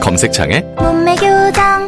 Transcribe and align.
검색창에 0.00 0.60
몸매 0.76 1.14
교정 1.16 1.79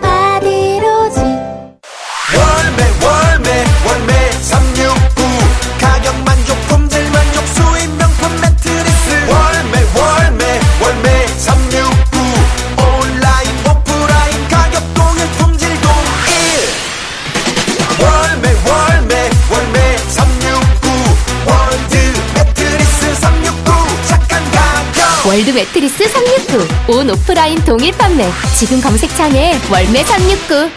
월드 25.25 25.51
매트리스 25.51 26.09
369 26.09 26.97
온 26.97 27.11
오프라인 27.11 27.57
동일 27.65 27.93
판매. 27.93 28.29
지금 28.59 28.81
검색창에 28.81 29.55
월매 29.71 30.03
369 30.03 30.69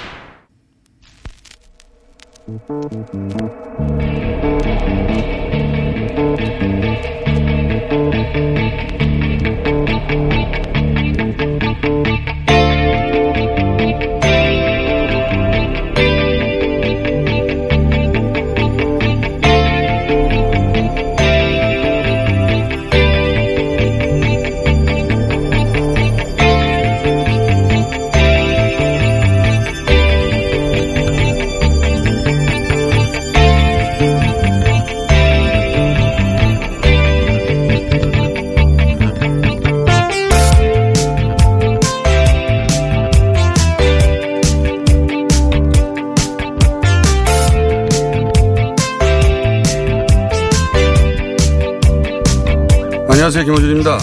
김호준입니다. 53.46 54.00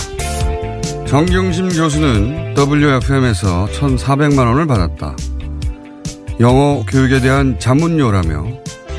정경심 1.09 1.71
교수는 1.71 2.55
WFM에서 2.57 3.67
1,400만 3.73 4.39
원을 4.39 4.69
받았다. 4.69 5.17
영어 6.39 6.85
교육에 6.87 7.21
대한 7.21 7.59
자문료라며 7.59 8.47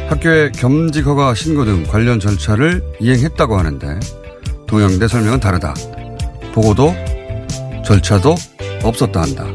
학교의 0.10 0.52
겸직 0.52 1.06
허가 1.06 1.34
신고 1.34 1.64
등 1.64 1.84
관련 1.84 2.20
절차를 2.20 2.84
이행했다고 3.00 3.58
하는데 3.58 4.00
동양대 4.68 5.08
설명은 5.08 5.40
다르다. 5.40 5.74
보고도 6.54 6.94
절차도 7.86 8.36
없었다 8.84 9.22
한다. 9.22 9.46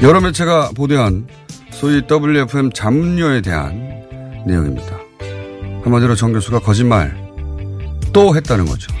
여러 0.00 0.22
매체가 0.22 0.70
보도한 0.74 1.28
소위 1.70 2.02
WFM 2.10 2.72
자문료에 2.72 3.42
대한 3.42 4.06
내용입니다. 4.46 4.96
한마디로 5.84 6.14
정 6.14 6.32
교수가 6.32 6.60
거짓말 6.60 7.14
또 8.14 8.34
했다는 8.34 8.64
거죠. 8.64 8.97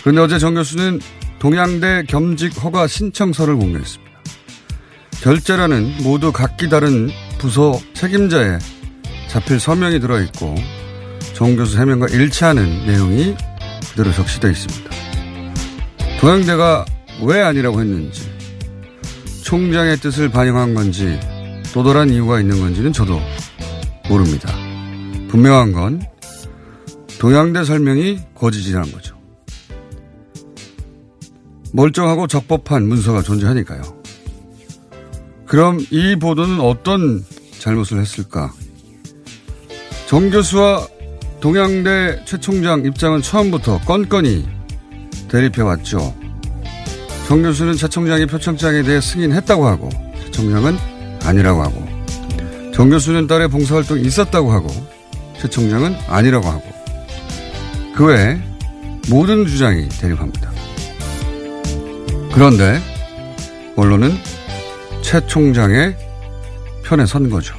그런데 0.00 0.20
어제 0.20 0.38
정 0.38 0.54
교수는 0.54 1.00
동양대 1.38 2.04
겸직 2.08 2.62
허가 2.62 2.86
신청서를 2.86 3.56
공개했습니다. 3.56 4.10
결재라는 5.22 6.02
모두 6.02 6.32
각기 6.32 6.68
다른 6.68 7.10
부서 7.38 7.78
책임자의 7.94 8.58
자필 9.28 9.60
서명이 9.60 10.00
들어있고 10.00 10.54
정 11.34 11.56
교수 11.56 11.78
해명과 11.78 12.08
일치하는 12.08 12.86
내용이 12.86 13.34
그대로 13.90 14.12
적시되어 14.12 14.50
있습니다. 14.50 14.90
동양대가 16.20 16.84
왜 17.22 17.42
아니라고 17.42 17.80
했는지 17.80 18.30
총장의 19.42 19.98
뜻을 19.98 20.30
반영한 20.30 20.74
건지 20.74 21.18
또다란 21.72 22.10
이유가 22.10 22.40
있는 22.40 22.60
건지는 22.60 22.92
저도 22.92 23.20
모릅니다. 24.08 24.52
분명한 25.28 25.72
건 25.72 26.02
동양대 27.18 27.64
설명이 27.64 28.18
거짓이라는 28.34 28.92
거죠. 28.92 29.19
멀쩡하고 31.72 32.26
적법한 32.26 32.86
문서가 32.88 33.22
존재하니까요. 33.22 33.82
그럼 35.46 35.78
이 35.90 36.16
보도는 36.16 36.60
어떤 36.60 37.24
잘못을 37.58 38.00
했을까? 38.00 38.52
정 40.06 40.30
교수와 40.30 40.86
동양대 41.40 42.24
최 42.24 42.38
총장 42.38 42.84
입장은 42.84 43.22
처음부터 43.22 43.80
건건이 43.80 44.48
대립해왔죠. 45.28 46.14
정 47.26 47.42
교수는 47.42 47.74
최 47.74 47.88
총장이 47.88 48.26
표창장에 48.26 48.82
대해 48.82 49.00
승인했다고 49.00 49.66
하고 49.66 49.88
최 50.22 50.30
총장은 50.32 50.76
아니라고 51.22 51.62
하고 51.62 51.88
정 52.74 52.90
교수는 52.90 53.26
딸의 53.26 53.48
봉사활동이 53.48 54.02
있었다고 54.02 54.52
하고 54.52 54.68
최 55.40 55.48
총장은 55.48 55.94
아니라고 56.08 56.46
하고 56.48 56.62
그 57.94 58.06
외에 58.06 58.40
모든 59.08 59.46
주장이 59.46 59.88
대립합니다. 59.88 60.49
그런데 62.32 62.80
언론은 63.76 64.12
최 65.02 65.24
총장의 65.26 65.96
편에 66.84 67.06
선 67.06 67.28
거죠. 67.30 67.54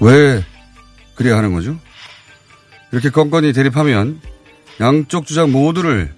왜 0.00 0.44
그래야 1.14 1.36
하는 1.36 1.52
거죠? 1.52 1.76
이렇게 2.92 3.10
건건이 3.10 3.52
대립하면 3.52 4.20
양쪽 4.80 5.26
주장 5.26 5.50
모두를 5.50 6.14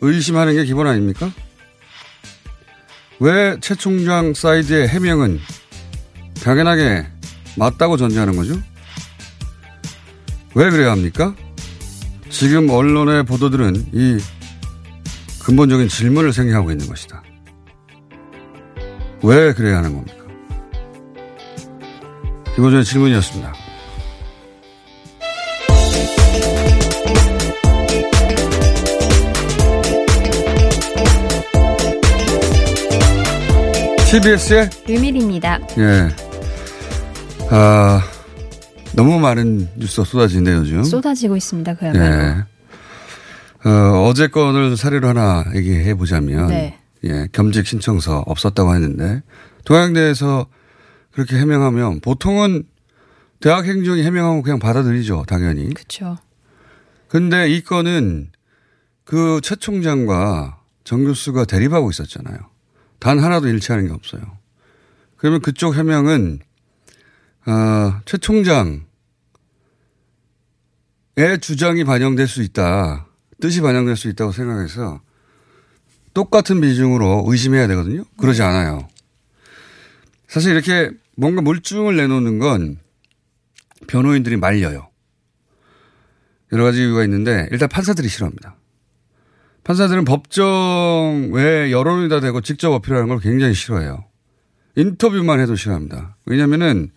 의심하는 0.00 0.54
게 0.54 0.64
기본 0.64 0.86
아닙니까? 0.86 1.30
왜 3.20 3.56
최 3.60 3.74
총장 3.74 4.32
사이드의 4.34 4.88
해명은 4.88 5.40
당연하게 6.42 7.06
맞다고 7.56 7.96
전제하는 7.96 8.36
거죠? 8.36 8.54
왜 10.54 10.70
그래야 10.70 10.92
합니까? 10.92 11.34
지금 12.30 12.70
언론의 12.70 13.24
보도들은 13.24 13.86
이 13.92 14.18
근본적인 15.48 15.88
질문을 15.88 16.34
생겨하고 16.34 16.70
있는 16.70 16.86
것이다. 16.86 17.22
왜 19.22 19.54
그래야 19.54 19.78
하는 19.78 19.94
겁니까? 19.94 20.24
기본적인 22.54 22.84
질문이었습니다. 22.84 23.54
TBS의 34.10 34.68
유밀입니다. 34.86 35.60
예. 35.78 36.08
아, 37.50 38.02
너무 38.92 39.18
많은 39.18 39.66
뉴스가 39.76 40.04
쏟아지네요, 40.04 40.58
요즘. 40.58 40.84
쏟아지고 40.84 41.38
있습니다. 41.38 41.74
그야말로. 41.74 42.04
예. 42.04 42.57
어, 43.68 44.06
어제 44.06 44.28
건을 44.28 44.76
사례로 44.76 45.08
하나 45.08 45.44
얘기해 45.54 45.94
보자면. 45.94 46.46
네. 46.48 46.78
예, 47.04 47.28
겸직 47.32 47.66
신청서 47.66 48.24
없었다고 48.26 48.74
했는데, 48.74 49.22
동양대에서 49.64 50.46
그렇게 51.12 51.36
해명하면 51.36 52.00
보통은 52.00 52.64
대학 53.40 53.66
행정이 53.66 54.02
해명하고 54.02 54.42
그냥 54.42 54.58
받아들이죠, 54.58 55.24
당연히. 55.28 55.72
그렇죠. 55.74 56.16
근데 57.08 57.48
이 57.50 57.62
건은 57.62 58.30
그 59.04 59.40
최 59.42 59.56
총장과 59.56 60.60
정 60.84 61.04
교수가 61.04 61.44
대립하고 61.44 61.90
있었잖아요. 61.90 62.38
단 62.98 63.18
하나도 63.18 63.48
일치하는 63.48 63.86
게 63.86 63.92
없어요. 63.92 64.22
그러면 65.16 65.40
그쪽 65.40 65.76
해명은 65.76 66.40
어, 67.46 68.00
최 68.04 68.18
총장의 68.18 68.80
주장이 71.40 71.84
반영될 71.84 72.26
수 72.26 72.42
있다. 72.42 73.07
뜻이 73.40 73.60
반영될 73.60 73.96
수 73.96 74.08
있다고 74.08 74.32
생각해서 74.32 75.00
똑같은 76.14 76.60
비중으로 76.60 77.24
의심해야 77.26 77.68
되거든요. 77.68 78.04
그러지 78.16 78.42
않아요. 78.42 78.88
사실 80.26 80.52
이렇게 80.52 80.90
뭔가 81.16 81.42
물증을 81.42 81.96
내놓는 81.96 82.38
건 82.38 82.78
변호인들이 83.86 84.36
말려요. 84.36 84.88
여러 86.52 86.64
가지 86.64 86.80
이유가 86.80 87.04
있는데 87.04 87.48
일단 87.50 87.68
판사들이 87.68 88.08
싫어합니다. 88.08 88.56
판사들은 89.64 90.04
법정 90.04 91.30
외에 91.32 91.70
여론이 91.70 92.08
다 92.08 92.20
되고 92.20 92.40
직접 92.40 92.72
어필하는 92.72 93.08
걸 93.08 93.20
굉장히 93.20 93.54
싫어해요. 93.54 94.04
인터뷰만 94.76 95.40
해도 95.40 95.56
싫어합니다. 95.56 96.16
왜냐면은 96.24 96.90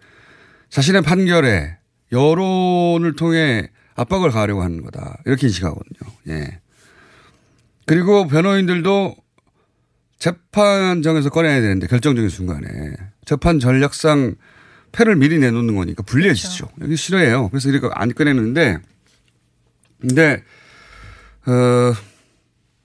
자신의 0.69 1.01
판결에 1.01 1.77
여론을 2.11 3.15
통해 3.15 3.69
압박을 3.95 4.31
가하려고 4.31 4.63
하는 4.63 4.81
거다. 4.81 5.19
이렇게 5.25 5.47
인식하거든요. 5.47 6.11
예. 6.29 6.59
그리고 7.85 8.27
변호인들도 8.27 9.15
재판정에서 10.19 11.29
꺼내야 11.29 11.61
되는데 11.61 11.87
결정적인 11.87 12.29
순간에 12.29 12.67
재판 13.25 13.59
전략상 13.59 14.35
패를 14.91 15.15
미리 15.15 15.39
내놓는 15.39 15.75
거니까 15.75 16.03
불리해지죠. 16.03 16.67
여기 16.81 16.95
싫어해요. 16.95 17.49
그래서 17.49 17.69
이렇게 17.69 17.89
안 17.93 18.13
꺼내는데 18.13 18.77
근데 19.99 20.43
어 21.47 21.93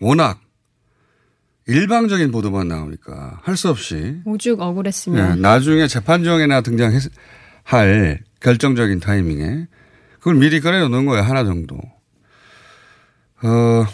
워낙 0.00 0.40
일방적인 1.66 2.30
보도만 2.30 2.68
나오니까 2.68 3.40
할 3.42 3.56
수 3.56 3.68
없이 3.68 4.20
오죽 4.24 4.58
예, 4.60 4.64
억울했으면. 4.64 5.40
나중에 5.42 5.86
재판정에나 5.88 6.60
등장할 6.62 8.20
결정적인 8.40 9.00
타이밍에 9.00 9.66
그걸 10.26 10.40
미리 10.40 10.60
꺼내놓는 10.60 11.06
거예요. 11.06 11.22
하나 11.22 11.44
정도. 11.44 11.76
어, 11.76 13.86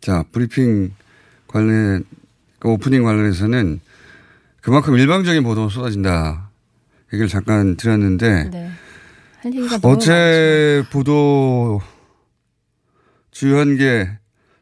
자, 0.00 0.22
브리핑 0.30 0.94
관련, 1.48 2.04
그 2.60 2.68
오프닝 2.68 3.02
관련해서는 3.02 3.80
그만큼 4.60 4.96
일방적인 4.96 5.42
보도가 5.42 5.68
쏟아진다. 5.68 6.50
얘기를 7.12 7.26
잠깐 7.26 7.76
드렸는데 7.76 8.50
네. 8.50 8.70
어제 9.82 10.84
보도 10.92 11.82
주요한 13.32 13.76
게 13.76 14.08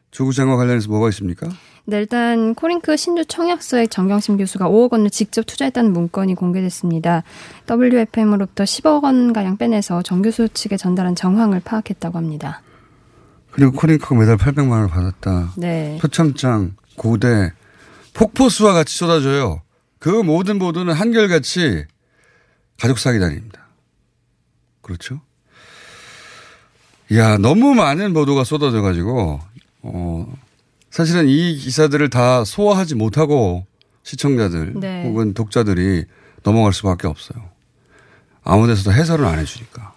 조국 0.09 0.33
장관 0.33 0.57
관련해서 0.57 0.89
뭐가 0.89 1.09
있습니까? 1.09 1.47
네, 1.89 1.97
일단 1.97 2.53
코링크 2.53 2.95
신주 2.95 3.25
청약서에 3.25 3.87
정경심 3.87 4.37
교수가 4.37 4.69
5억 4.69 4.91
원을 4.91 5.09
직접 5.09 5.41
투자했다는 5.47 5.91
문건이 5.91 6.35
공개됐습니다. 6.35 7.23
WFM으로부터 7.67 8.63
10억 8.63 9.03
원 9.03 9.33
가량 9.33 9.57
빼내서 9.57 10.03
정 10.03 10.21
교수 10.21 10.47
측에 10.49 10.77
전달한 10.77 11.15
정황을 11.15 11.61
파악했다고 11.61 12.15
합니다. 12.15 12.61
그리고 13.49 13.71
코링크가 13.71 14.15
매달 14.15 14.37
800만 14.37 14.69
원을 14.69 14.87
받았다. 14.87 15.53
네. 15.57 15.97
표창장, 15.99 16.75
고대, 16.95 17.51
폭포수와 18.13 18.73
같이 18.73 18.95
쏟아져요. 18.95 19.63
그 19.97 20.09
모든 20.09 20.59
보도는 20.59 20.93
한결같이 20.93 21.85
가족 22.79 22.99
사기단입니다. 22.99 23.67
그렇죠? 24.83 25.21
야, 27.13 27.39
너무 27.39 27.73
많은 27.73 28.13
보도가 28.13 28.43
쏟아져 28.43 28.83
가지고, 28.83 29.39
어, 29.81 30.31
사실은 30.89 31.27
이 31.27 31.55
기사들을 31.55 32.09
다 32.09 32.43
소화하지 32.43 32.95
못하고 32.95 33.65
시청자들 34.03 34.73
네. 34.79 35.03
혹은 35.03 35.33
독자들이 35.33 36.05
넘어갈 36.43 36.73
수밖에 36.73 37.07
없어요. 37.07 37.49
아무 38.43 38.67
데서도 38.67 38.91
해설을 38.93 39.25
안 39.25 39.39
해주니까. 39.39 39.93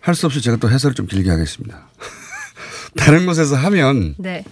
할 0.00 0.14
수 0.14 0.26
없이 0.26 0.40
제가 0.40 0.56
또 0.56 0.70
해설을 0.70 0.94
좀 0.94 1.06
길게 1.06 1.28
하겠습니다. 1.28 1.88
다른 2.96 3.26
곳에서 3.26 3.56
하면 3.56 4.14
네. 4.18 4.42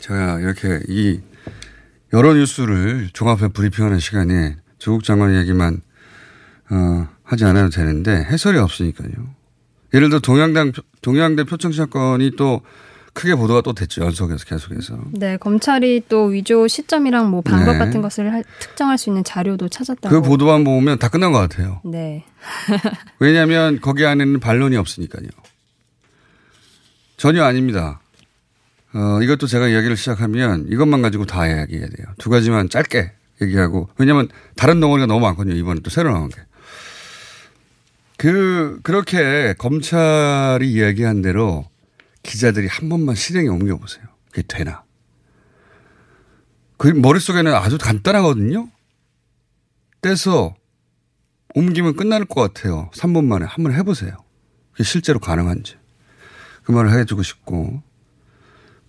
제가 0.00 0.40
이렇게 0.40 0.80
이 0.88 1.20
여러 2.12 2.34
뉴스를 2.34 3.10
종합해 3.12 3.48
브리핑하는 3.48 3.98
시간에 3.98 4.56
조국 4.78 5.04
장관 5.04 5.34
얘기만 5.36 5.80
어, 6.70 7.08
하지 7.22 7.44
않아도 7.44 7.70
되는데 7.70 8.12
해설이 8.24 8.58
없으니까요. 8.58 9.10
예를 9.94 10.10
들어 10.10 10.20
동양당 10.20 10.72
동양대 11.00 11.44
표창 11.44 11.72
사건이 11.72 12.32
또 12.36 12.60
크게 13.14 13.34
보도가 13.34 13.62
또 13.62 13.72
됐죠 13.72 14.04
연속해서 14.04 14.44
계속해서. 14.44 14.98
네, 15.12 15.36
검찰이 15.38 16.04
또 16.08 16.26
위조 16.26 16.68
시점이랑 16.68 17.30
뭐 17.30 17.40
방법 17.40 17.72
네. 17.72 17.78
같은 17.78 18.00
것을 18.02 18.32
할- 18.32 18.44
특정할 18.60 18.96
수 18.98 19.10
있는 19.10 19.24
자료도 19.24 19.68
찾았다고. 19.68 20.08
그 20.14 20.22
보도만 20.26 20.62
보면 20.64 20.98
다 20.98 21.08
끝난 21.08 21.32
것 21.32 21.38
같아요. 21.38 21.80
네. 21.84 22.24
왜냐하면 23.18 23.80
거기 23.80 24.04
안에는 24.06 24.38
반론이 24.40 24.76
없으니까요. 24.76 25.26
전혀 27.16 27.42
아닙니다. 27.42 28.00
어, 28.94 29.20
이것도 29.22 29.46
제가 29.48 29.68
이야기를 29.68 29.96
시작하면 29.96 30.66
이것만 30.70 31.02
가지고 31.02 31.26
다 31.26 31.46
이야기해야 31.46 31.86
돼요. 31.88 32.06
두 32.18 32.30
가지만 32.30 32.68
짧게 32.68 33.12
얘기하고. 33.42 33.88
왜냐하면 33.98 34.28
다른 34.56 34.80
덩어리가 34.80 35.06
너무 35.06 35.20
많거든요. 35.20 35.54
이번에 35.56 35.80
또 35.80 35.90
새로 35.90 36.12
나온 36.12 36.28
게. 36.28 36.36
그, 38.16 38.80
그렇게 38.82 39.54
검찰이 39.58 40.70
이야기한 40.72 41.22
대로 41.22 41.66
기자들이 42.22 42.66
한 42.68 42.88
번만 42.88 43.14
실행에 43.14 43.48
옮겨보세요. 43.48 44.04
그게 44.30 44.42
되나. 44.46 44.84
그 46.76 46.88
머릿속에는 46.88 47.52
아주 47.54 47.78
간단하거든요. 47.78 48.68
떼서 50.00 50.54
옮기면 51.54 51.96
끝날 51.96 52.24
것 52.24 52.40
같아요. 52.40 52.90
3분 52.94 53.24
만에 53.24 53.46
한 53.46 53.64
번 53.64 53.72
해보세요. 53.74 54.12
그게 54.72 54.84
실제로 54.84 55.18
가능한지. 55.18 55.76
그 56.62 56.72
말을 56.72 56.92
해주고 57.00 57.22
싶고, 57.22 57.82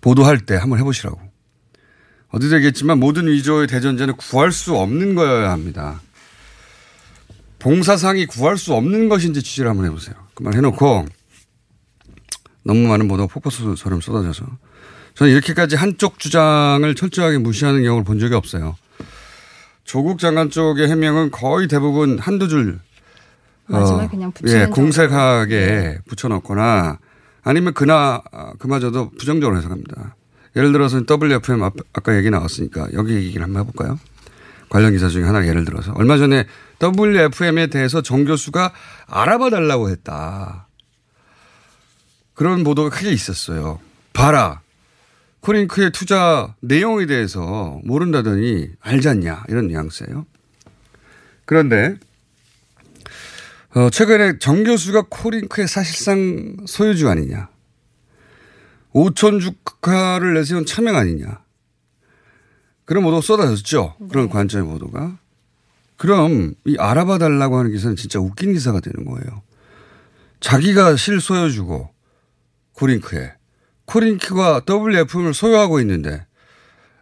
보도할 0.00 0.38
때 0.46 0.54
한번 0.56 0.78
해보시라고. 0.78 1.18
어디도 2.28 2.56
얘기했지만 2.56 3.00
모든 3.00 3.26
위조의 3.26 3.66
대전제는 3.66 4.16
구할 4.16 4.52
수 4.52 4.76
없는 4.76 5.14
거여야 5.16 5.50
합니다. 5.50 6.00
봉사상이 7.58 8.26
구할 8.26 8.56
수 8.56 8.72
없는 8.74 9.08
것인지 9.08 9.42
취재를 9.42 9.70
한번 9.70 9.86
해보세요. 9.86 10.14
그 10.34 10.44
말 10.44 10.54
해놓고, 10.54 11.06
너무 12.62 12.86
많은 12.88 13.08
보도가 13.08 13.32
폭포수처럼 13.32 14.00
쏟아져서. 14.00 14.44
저는 15.14 15.32
이렇게까지 15.32 15.76
한쪽 15.76 16.18
주장을 16.18 16.94
철저하게 16.94 17.38
무시하는 17.38 17.82
경우를 17.82 18.04
본 18.04 18.18
적이 18.18 18.34
없어요. 18.34 18.76
조국 19.84 20.18
장관 20.18 20.50
쪽의 20.50 20.88
해명은 20.88 21.30
거의 21.30 21.66
대부분 21.66 22.18
한두 22.18 22.48
줄 22.48 22.78
마지막에 23.66 24.04
어, 24.04 24.08
그냥 24.08 24.32
붙이는 24.32 24.60
예. 24.62 24.66
공색하게 24.66 25.98
붙여놓거나 26.08 26.98
아니면 27.42 27.72
그나 27.74 28.22
아, 28.32 28.52
그마저도 28.58 29.10
부정적으로 29.18 29.56
해석합니다. 29.58 30.14
예를 30.56 30.72
들어서 30.72 31.00
WFM 31.08 31.62
앞- 31.62 31.74
아까 31.92 32.16
얘기 32.16 32.30
나왔으니까 32.30 32.88
여기 32.92 33.14
얘기를 33.14 33.42
한번 33.42 33.62
해볼까요? 33.62 33.98
관련 34.68 34.92
기사 34.92 35.08
중에 35.08 35.24
하나 35.24 35.44
예를 35.46 35.64
들어서 35.64 35.92
얼마 35.96 36.18
전에 36.18 36.46
WFM에 36.80 37.68
대해서 37.68 38.02
정 38.02 38.24
교수가 38.24 38.72
알아봐 39.06 39.50
달라고 39.50 39.88
했다. 39.90 40.68
그런 42.40 42.64
보도가 42.64 42.88
크게 42.88 43.12
있었어요. 43.12 43.80
봐라. 44.14 44.62
코링크의 45.40 45.90
투자 45.92 46.54
내용에 46.60 47.04
대해서 47.04 47.78
모른다더니 47.84 48.70
알지 48.80 49.10
않냐 49.10 49.44
이런 49.50 49.66
뉘앙스예요. 49.66 50.24
그런데 51.44 51.98
어, 53.74 53.90
최근에 53.90 54.38
정 54.38 54.64
교수가 54.64 55.08
코링크의 55.10 55.68
사실상 55.68 56.56
소유주 56.66 57.10
아니냐. 57.10 57.50
5천 58.94 59.42
주가를 59.42 60.32
내세운 60.32 60.64
차명 60.64 60.96
아니냐. 60.96 61.44
그런 62.86 63.04
보도가 63.04 63.20
쏟아졌죠. 63.20 63.96
그런 64.08 64.30
관점의 64.30 64.66
보도가. 64.66 65.18
그럼 65.98 66.54
이 66.64 66.78
알아봐 66.78 67.18
달라고 67.18 67.58
하는 67.58 67.70
기사는 67.70 67.96
진짜 67.96 68.18
웃긴 68.18 68.54
기사가 68.54 68.80
되는 68.80 69.04
거예요. 69.04 69.42
자기가 70.40 70.96
실소유주고 70.96 71.99
코링크에 72.80 73.34
코링크가 73.84 74.62
WFM을 74.68 75.34
소유하고 75.34 75.80
있는데 75.80 76.26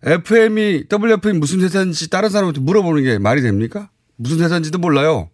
FM이 0.03 0.85
WFM이 0.91 1.39
무슨 1.39 1.61
회사인지 1.61 2.11
다른 2.11 2.31
사람한테 2.31 2.61
물어보는 2.61 3.03
게 3.05 3.19
말이 3.19 3.43
됩니까? 3.43 3.91
무슨 4.17 4.41
회사인지도 4.41 4.79
몰라요. 4.79 5.31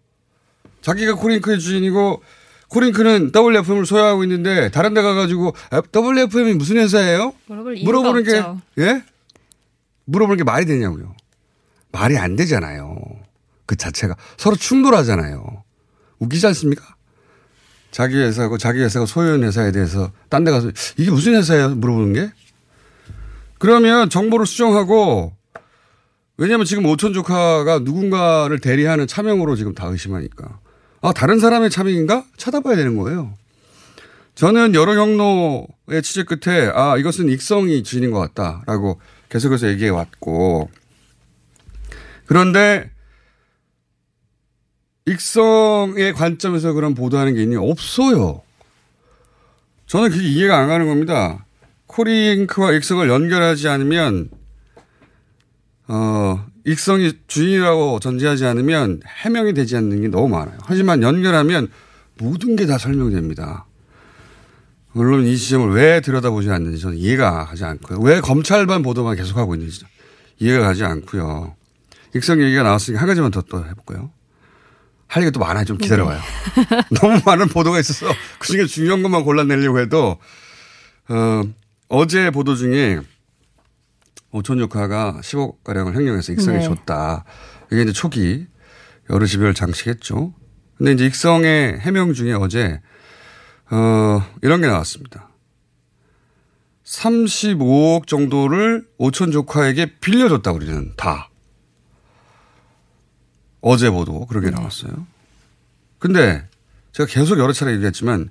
자기가 0.81 1.15
코링크의 1.15 1.59
주인이고 1.59 2.21
코링크는 2.69 3.31
WFM을 3.35 3.85
소유하고 3.85 4.23
있는데 4.23 4.69
다른 4.69 4.93
데 4.93 5.01
가가지고 5.01 5.55
WFM이 5.93 6.53
무슨 6.53 6.77
회사예요? 6.77 7.33
물어보는 7.47 8.23
게 8.23 8.37
없죠. 8.37 8.61
예? 8.79 9.03
물어보는 10.05 10.37
게 10.37 10.43
말이 10.43 10.65
되냐고요. 10.65 11.15
말이 11.91 12.17
안 12.17 12.35
되잖아요. 12.35 12.97
그 13.65 13.75
자체가 13.75 14.15
서로 14.37 14.55
충돌하잖아요. 14.55 15.63
웃기지 16.19 16.45
않습니까? 16.47 16.94
자기 17.95 18.17
회사고 18.17 18.57
자기 18.57 18.81
회사가 18.81 19.05
소유한 19.05 19.41
회사에 19.41 19.71
대해서 19.71 20.11
딴 20.27 20.43
데 20.43 20.51
가서 20.51 20.69
이게 20.97 21.09
무슨 21.09 21.33
회사예요? 21.35 21.75
물어보는 21.75 22.11
게. 22.11 22.29
그러면 23.57 24.09
정보를 24.09 24.45
수정하고 24.45 25.31
왜냐하면 26.35 26.65
지금 26.65 26.85
오천 26.87 27.13
조카가 27.13 27.79
누군가를 27.83 28.59
대리하는 28.59 29.07
차명으로 29.07 29.55
지금 29.55 29.73
다 29.73 29.87
의심하니까. 29.87 30.59
아, 31.03 31.13
다른 31.13 31.39
사람의 31.39 31.69
차명인가? 31.69 32.25
찾아봐야 32.35 32.75
되는 32.75 32.97
거예요. 32.97 33.33
저는 34.35 34.75
여러 34.75 34.93
경로의 34.95 36.01
취재 36.03 36.23
끝에 36.23 36.69
아 36.73 36.97
이것은 36.97 37.29
익성이 37.29 37.81
주인인 37.81 38.11
것 38.11 38.19
같다라고 38.19 38.99
계속해서 39.29 39.69
얘기해 39.69 39.89
왔고 39.89 40.69
그런데 42.25 42.91
익성의 45.07 46.13
관점에서 46.13 46.73
그런 46.73 46.95
보도하는 46.95 47.35
게 47.35 47.43
있니 47.43 47.55
없어요. 47.55 48.41
저는 49.87 50.09
그게 50.09 50.23
이해가 50.27 50.57
안 50.57 50.67
가는 50.67 50.87
겁니다. 50.87 51.45
코링크와 51.87 52.71
익성을 52.73 53.07
연결하지 53.07 53.67
않으면 53.67 54.29
어 55.87 56.45
익성이 56.65 57.13
주인이라고 57.27 57.99
전제하지 57.99 58.45
않으면 58.45 59.01
해명이 59.23 59.53
되지 59.53 59.77
않는 59.77 60.01
게 60.01 60.07
너무 60.07 60.27
많아요. 60.29 60.57
하지만 60.63 61.03
연결하면 61.03 61.69
모든 62.17 62.55
게 62.55 62.65
다 62.65 62.77
설명됩니다. 62.79 63.65
물론 64.93 65.25
이 65.27 65.37
지점을 65.37 65.69
왜 65.75 66.01
들여다보지 66.01 66.49
않는지 66.49 66.79
저는 66.81 66.97
이해가 66.97 67.45
가지 67.45 67.63
않고요. 67.63 67.99
왜 67.99 68.21
검찰반 68.21 68.81
보도만 68.81 69.15
계속하고 69.17 69.53
있는지 69.53 69.85
이해가 70.39 70.63
가지 70.65 70.83
않고요. 70.83 71.55
익성 72.15 72.41
얘기가 72.41 72.63
나왔으니까 72.63 73.01
한 73.01 73.07
가지만 73.07 73.29
더 73.29 73.41
또 73.41 73.59
해볼까요? 73.63 74.09
할 75.15 75.23
얘기가 75.23 75.31
또 75.31 75.39
많아요. 75.39 75.63
좀 75.63 75.77
기다려봐요. 75.77 76.19
너무 76.99 77.21
많은 77.25 77.47
보도가 77.47 77.79
있어서 77.79 78.13
그 78.37 78.47
중에 78.47 78.65
중요한 78.65 79.01
것만 79.01 79.23
골라내려고 79.23 79.79
해도, 79.79 80.19
어, 81.07 81.43
어제 81.87 82.31
보도 82.31 82.53
중에 82.55 82.99
오천 84.31 84.57
조카가 84.57 85.21
10억가량을 85.21 85.95
횡령해서 85.95 86.33
익성에 86.33 86.57
네. 86.57 86.63
줬다. 86.65 87.23
이게 87.71 87.83
이제 87.83 87.93
초기 87.93 88.45
여러 89.09 89.25
집별 89.25 89.53
장식했죠. 89.53 90.33
근데 90.77 90.91
이제 90.91 91.05
익성의 91.05 91.79
해명 91.79 92.11
중에 92.11 92.33
어제, 92.33 92.81
어, 93.71 94.21
이런 94.41 94.59
게 94.59 94.67
나왔습니다. 94.67 95.29
35억 96.83 98.05
정도를 98.05 98.85
오천 98.97 99.31
조카에게 99.31 99.97
빌려줬다고 100.01 100.59
그러는 100.59 100.91
다. 100.97 101.29
어제 103.67 103.89
보도 103.89 104.27
그렇게 104.27 104.51
나왔어요. 104.51 105.07
근데 105.97 106.47
제가 106.91 107.07
계속 107.07 107.39
여러 107.39 107.51
차례 107.51 107.73
얘기했지만 107.73 108.29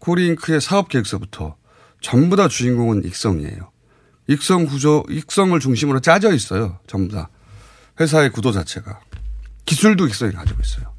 코리잉크의 0.00 0.60
사업 0.60 0.90
계획서부터 0.90 1.56
전부 2.02 2.36
다 2.36 2.46
주인공은 2.46 3.06
익성이에요. 3.06 3.70
익성 4.26 4.66
구조, 4.66 5.02
익성을 5.08 5.58
중심으로 5.58 6.00
짜져 6.00 6.34
있어요. 6.34 6.78
전부 6.86 7.14
다. 7.14 7.30
회사의 7.98 8.30
구도 8.32 8.52
자체가. 8.52 9.00
기술도 9.64 10.08
익성이 10.08 10.32
가지고 10.32 10.60
있어요. 10.60 10.92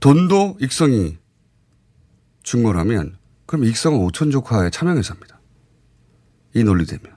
돈도 0.00 0.58
익성이 0.60 1.16
준 2.42 2.64
거라면 2.64 3.18
그럼 3.46 3.64
익성은 3.64 4.00
오천 4.00 4.32
조카의 4.32 4.72
차명회사입니다. 4.72 5.38
이 6.54 6.64
논리되면. 6.64 7.16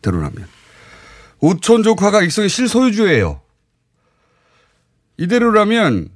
대로라면. 0.00 0.46
오천 1.40 1.82
조카가 1.82 2.22
익성의 2.22 2.48
실소유주예요. 2.48 3.45
이대로라면 5.18 6.10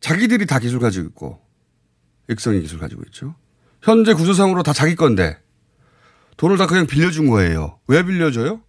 자기들이 0.00 0.46
다 0.46 0.58
기술 0.58 0.78
가지고 0.78 1.06
있고 1.08 1.40
익성이 2.28 2.60
기술 2.60 2.78
가지고 2.78 3.02
있죠. 3.06 3.34
현재 3.82 4.14
구조상으로 4.14 4.62
다 4.62 4.72
자기 4.72 4.94
건데 4.94 5.38
돈을 6.36 6.56
다 6.56 6.66
그냥 6.66 6.86
빌려준 6.86 7.28
거예요. 7.28 7.78
왜 7.86 8.04
빌려줘요? 8.04 8.60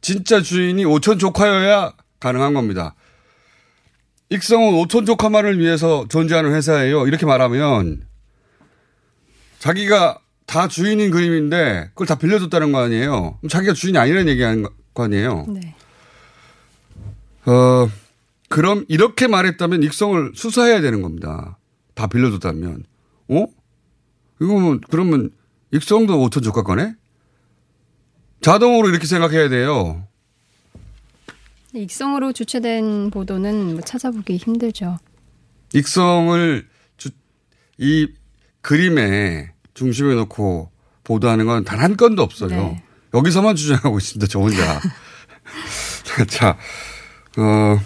진짜 0.00 0.40
주인이 0.40 0.84
오천 0.84 1.18
조카여야 1.18 1.94
가능한 2.18 2.54
겁니다. 2.54 2.94
익성은 4.30 4.74
오천 4.74 5.04
조카만을 5.04 5.58
위해서 5.58 6.06
존재하는 6.08 6.54
회사예요. 6.54 7.06
이렇게 7.06 7.26
말하면 7.26 8.06
자기가 9.58 10.18
다 10.46 10.68
주인인 10.68 11.10
그림인데 11.10 11.90
그걸 11.90 12.06
다 12.06 12.14
빌려줬다는 12.16 12.72
거 12.72 12.78
아니에요. 12.80 13.38
자기가 13.48 13.74
주인이 13.74 13.98
아니라는 13.98 14.28
얘기하는 14.28 14.66
거 14.94 15.04
아니에요. 15.04 15.46
네. 15.48 15.74
어, 17.46 17.88
그럼 18.48 18.84
이렇게 18.88 19.26
말했다면 19.26 19.82
익성을 19.82 20.32
수사해야 20.34 20.80
되는 20.80 21.02
겁니다. 21.02 21.58
다 21.94 22.06
빌려줬다면. 22.06 22.84
어? 23.28 23.46
이거면, 24.40 24.80
그러면 24.90 25.30
익성도 25.72 26.18
5천 26.28 26.42
조카 26.42 26.62
거네? 26.62 26.94
자동으로 28.40 28.88
이렇게 28.88 29.06
생각해야 29.06 29.48
돼요. 29.48 30.06
익성으로 31.74 32.32
주최된 32.32 33.10
보도는 33.10 33.72
뭐 33.74 33.80
찾아보기 33.82 34.36
힘들죠. 34.36 34.98
익성을 35.72 36.68
주, 36.98 37.08
이 37.78 38.08
그림에 38.60 39.52
중심에 39.72 40.14
놓고 40.14 40.70
보도하는 41.04 41.46
건 41.46 41.64
단 41.64 41.80
한 41.80 41.96
건도 41.96 42.22
없어요. 42.22 42.48
네. 42.50 42.84
여기서만 43.14 43.56
주장하고 43.56 43.96
있습니다. 43.98 44.26
저 44.30 44.38
혼자. 44.40 44.80
자, 46.28 46.58
어, 47.38 47.78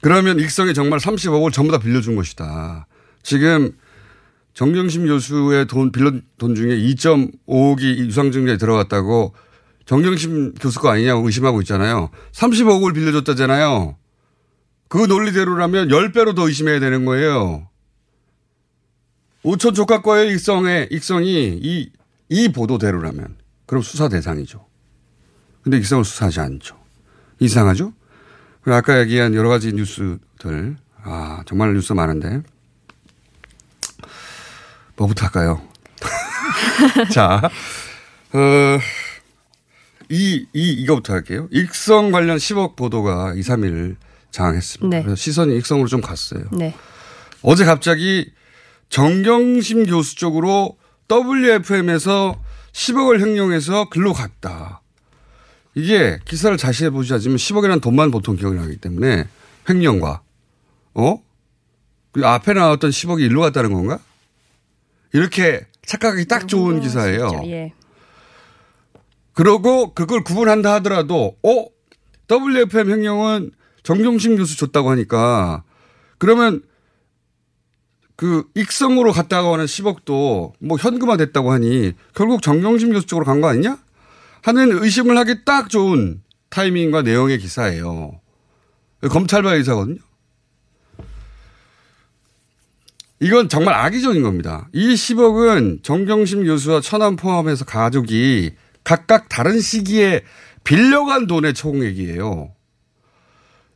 그러면 0.00 0.38
익성이 0.38 0.74
정말 0.74 0.98
30억을 0.98 1.52
전부 1.52 1.72
다 1.72 1.78
빌려준 1.78 2.16
것이다. 2.16 2.86
지금 3.22 3.76
정경심 4.54 5.06
교수의 5.06 5.66
돈, 5.66 5.92
빌려 5.92 6.12
돈 6.38 6.54
중에 6.54 6.76
2.5억이 6.76 7.82
유상증자에 8.06 8.56
들어갔다고 8.56 9.34
정경심 9.86 10.54
교수 10.54 10.80
거 10.80 10.90
아니냐고 10.90 11.26
의심하고 11.26 11.60
있잖아요. 11.62 12.10
30억을 12.32 12.94
빌려줬다잖아요. 12.94 13.96
그 14.88 14.98
논리대로라면 14.98 15.88
10배로 15.88 16.36
더 16.36 16.46
의심해야 16.46 16.80
되는 16.80 17.04
거예요. 17.04 17.68
5천 19.44 19.74
조카 19.74 20.00
거의 20.00 20.32
익성의, 20.32 20.88
익성이 20.90 21.58
이, 21.60 21.90
이 22.28 22.48
보도대로라면. 22.48 23.36
그럼 23.66 23.82
수사 23.82 24.08
대상이죠. 24.08 24.64
근데 25.62 25.78
익성을 25.78 26.04
수사하지 26.04 26.40
않죠. 26.40 26.78
이상하죠? 27.40 27.92
그리고 28.64 28.76
아까 28.76 28.98
얘기한 29.00 29.34
여러 29.34 29.50
가지 29.50 29.72
뉴스들. 29.74 30.76
아, 31.02 31.42
정말 31.44 31.74
뉴스 31.74 31.92
많은데. 31.92 32.40
뭐부터 34.96 35.26
할까요? 35.26 35.60
자, 37.12 37.42
어, 38.32 38.78
이, 40.08 40.46
이, 40.54 40.72
이거부터 40.72 41.12
할게요. 41.12 41.46
익성 41.50 42.10
관련 42.10 42.38
10억 42.38 42.74
보도가 42.74 43.34
2, 43.34 43.40
3일 43.40 43.96
장악했습니다. 44.30 44.96
네. 44.96 45.02
그래서 45.02 45.16
시선이 45.16 45.56
익성으로 45.58 45.86
좀 45.86 46.00
갔어요. 46.00 46.44
네. 46.52 46.74
어제 47.42 47.66
갑자기 47.66 48.32
정경심 48.88 49.86
교수 49.86 50.16
쪽으로 50.16 50.78
WFM에서 51.10 52.40
10억을 52.72 53.20
횡령해서 53.20 53.90
글로 53.90 54.14
갔다. 54.14 54.80
이게 55.74 56.18
기사를 56.24 56.56
자세히 56.56 56.90
보지 56.90 57.12
않으면 57.14 57.36
10억이라는 57.36 57.82
돈만 57.82 58.10
보통 58.10 58.36
기억이 58.36 58.56
나기 58.56 58.76
때문에 58.76 59.26
횡령과 59.68 60.22
어? 60.94 61.22
그 62.12 62.24
앞에 62.26 62.52
나왔던 62.52 62.90
10억이 62.90 63.20
일로 63.22 63.40
갔다는 63.40 63.72
건가? 63.72 63.98
이렇게 65.12 65.66
착각하기 65.84 66.26
딱 66.26 66.46
좋은 66.48 66.80
기사예요. 66.80 67.42
예. 67.46 67.72
그러고 69.32 69.94
그걸 69.94 70.22
구분한다 70.22 70.74
하더라도 70.74 71.36
어 71.42 71.66
WFM 72.30 72.90
횡령은 72.90 73.50
정경심 73.82 74.36
교수 74.36 74.56
줬다고 74.56 74.90
하니까 74.90 75.64
그러면 76.18 76.62
그 78.16 78.44
익성으로 78.54 79.12
갔다가 79.12 79.48
오는 79.50 79.64
10억도 79.64 80.52
뭐 80.60 80.78
현금화 80.78 81.16
됐다고 81.16 81.50
하니 81.52 81.92
결국 82.14 82.42
정경심 82.42 82.92
교수 82.92 83.06
쪽으로 83.06 83.26
간 83.26 83.40
거 83.40 83.48
아니냐? 83.48 83.78
하는 84.44 84.82
의심을 84.82 85.16
하기 85.18 85.46
딱 85.46 85.70
좋은 85.70 86.22
타이밍과 86.50 87.00
내용의 87.00 87.38
기사예요. 87.38 88.20
검찰발 89.08 89.56
기사거든요. 89.56 89.96
이건 93.20 93.48
정말 93.48 93.72
악의적인 93.72 94.22
겁니다. 94.22 94.68
이 94.74 94.92
10억은 94.92 95.82
정경심 95.82 96.44
교수와 96.44 96.82
천안 96.82 97.16
포함해서 97.16 97.64
가족이 97.64 98.54
각각 98.84 99.30
다른 99.30 99.62
시기에 99.62 100.24
빌려간 100.62 101.26
돈의 101.26 101.54
총액이에요. 101.54 102.52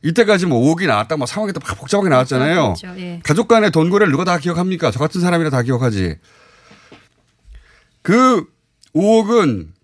이때까지 0.03 0.45
뭐 0.45 0.59
5억이 0.59 0.85
나왔다, 0.85 1.17
뭐 1.17 1.25
3억이 1.25 1.59
막 1.65 1.79
복잡하게 1.79 2.09
나왔잖아요. 2.09 2.75
그렇죠. 2.79 2.99
예. 2.99 3.19
가족 3.23 3.47
간의 3.47 3.71
돈 3.71 3.89
거래를 3.89 4.11
누가 4.11 4.23
다 4.23 4.37
기억합니까? 4.37 4.91
저 4.91 4.99
같은 4.99 5.19
사람이라 5.19 5.49
다 5.49 5.63
기억하지. 5.63 6.17
그 8.03 8.45
5억은 8.93 9.78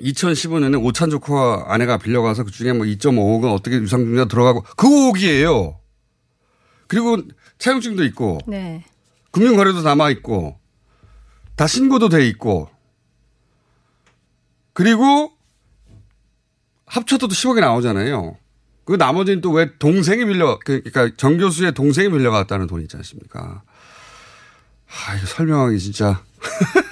2015년에 0.00 0.82
오찬 0.84 1.10
조카와 1.10 1.66
아내가 1.72 1.98
빌려가서 1.98 2.44
그 2.44 2.50
중에 2.50 2.72
뭐 2.72 2.84
2.5억은 2.86 3.52
어떻게 3.52 3.76
유상증자 3.76 4.24
들어가고 4.26 4.62
그 4.76 4.88
5억이에요. 4.88 5.76
그리고 6.88 7.18
차용증도 7.58 8.04
있고 8.04 8.38
네. 8.46 8.84
금융거래도 9.30 9.82
남아 9.82 10.10
있고 10.10 10.58
다 11.56 11.66
신고도 11.66 12.08
돼 12.08 12.26
있고 12.28 12.68
그리고 14.72 15.32
합쳐도 16.86 17.28
10억이 17.28 17.60
나오잖아요. 17.60 18.36
그 18.84 18.92
나머지는 18.94 19.40
또 19.40 19.52
왜 19.52 19.70
동생이 19.78 20.24
빌려 20.26 20.58
그러니까 20.64 21.10
정 21.16 21.38
교수의 21.38 21.72
동생이 21.72 22.10
빌려갔다는 22.10 22.66
돈이 22.66 22.82
있지 22.84 22.96
않습니까? 22.96 23.62
아, 25.06 25.14
이거 25.16 25.26
설명하기 25.26 25.78
진짜. 25.78 26.22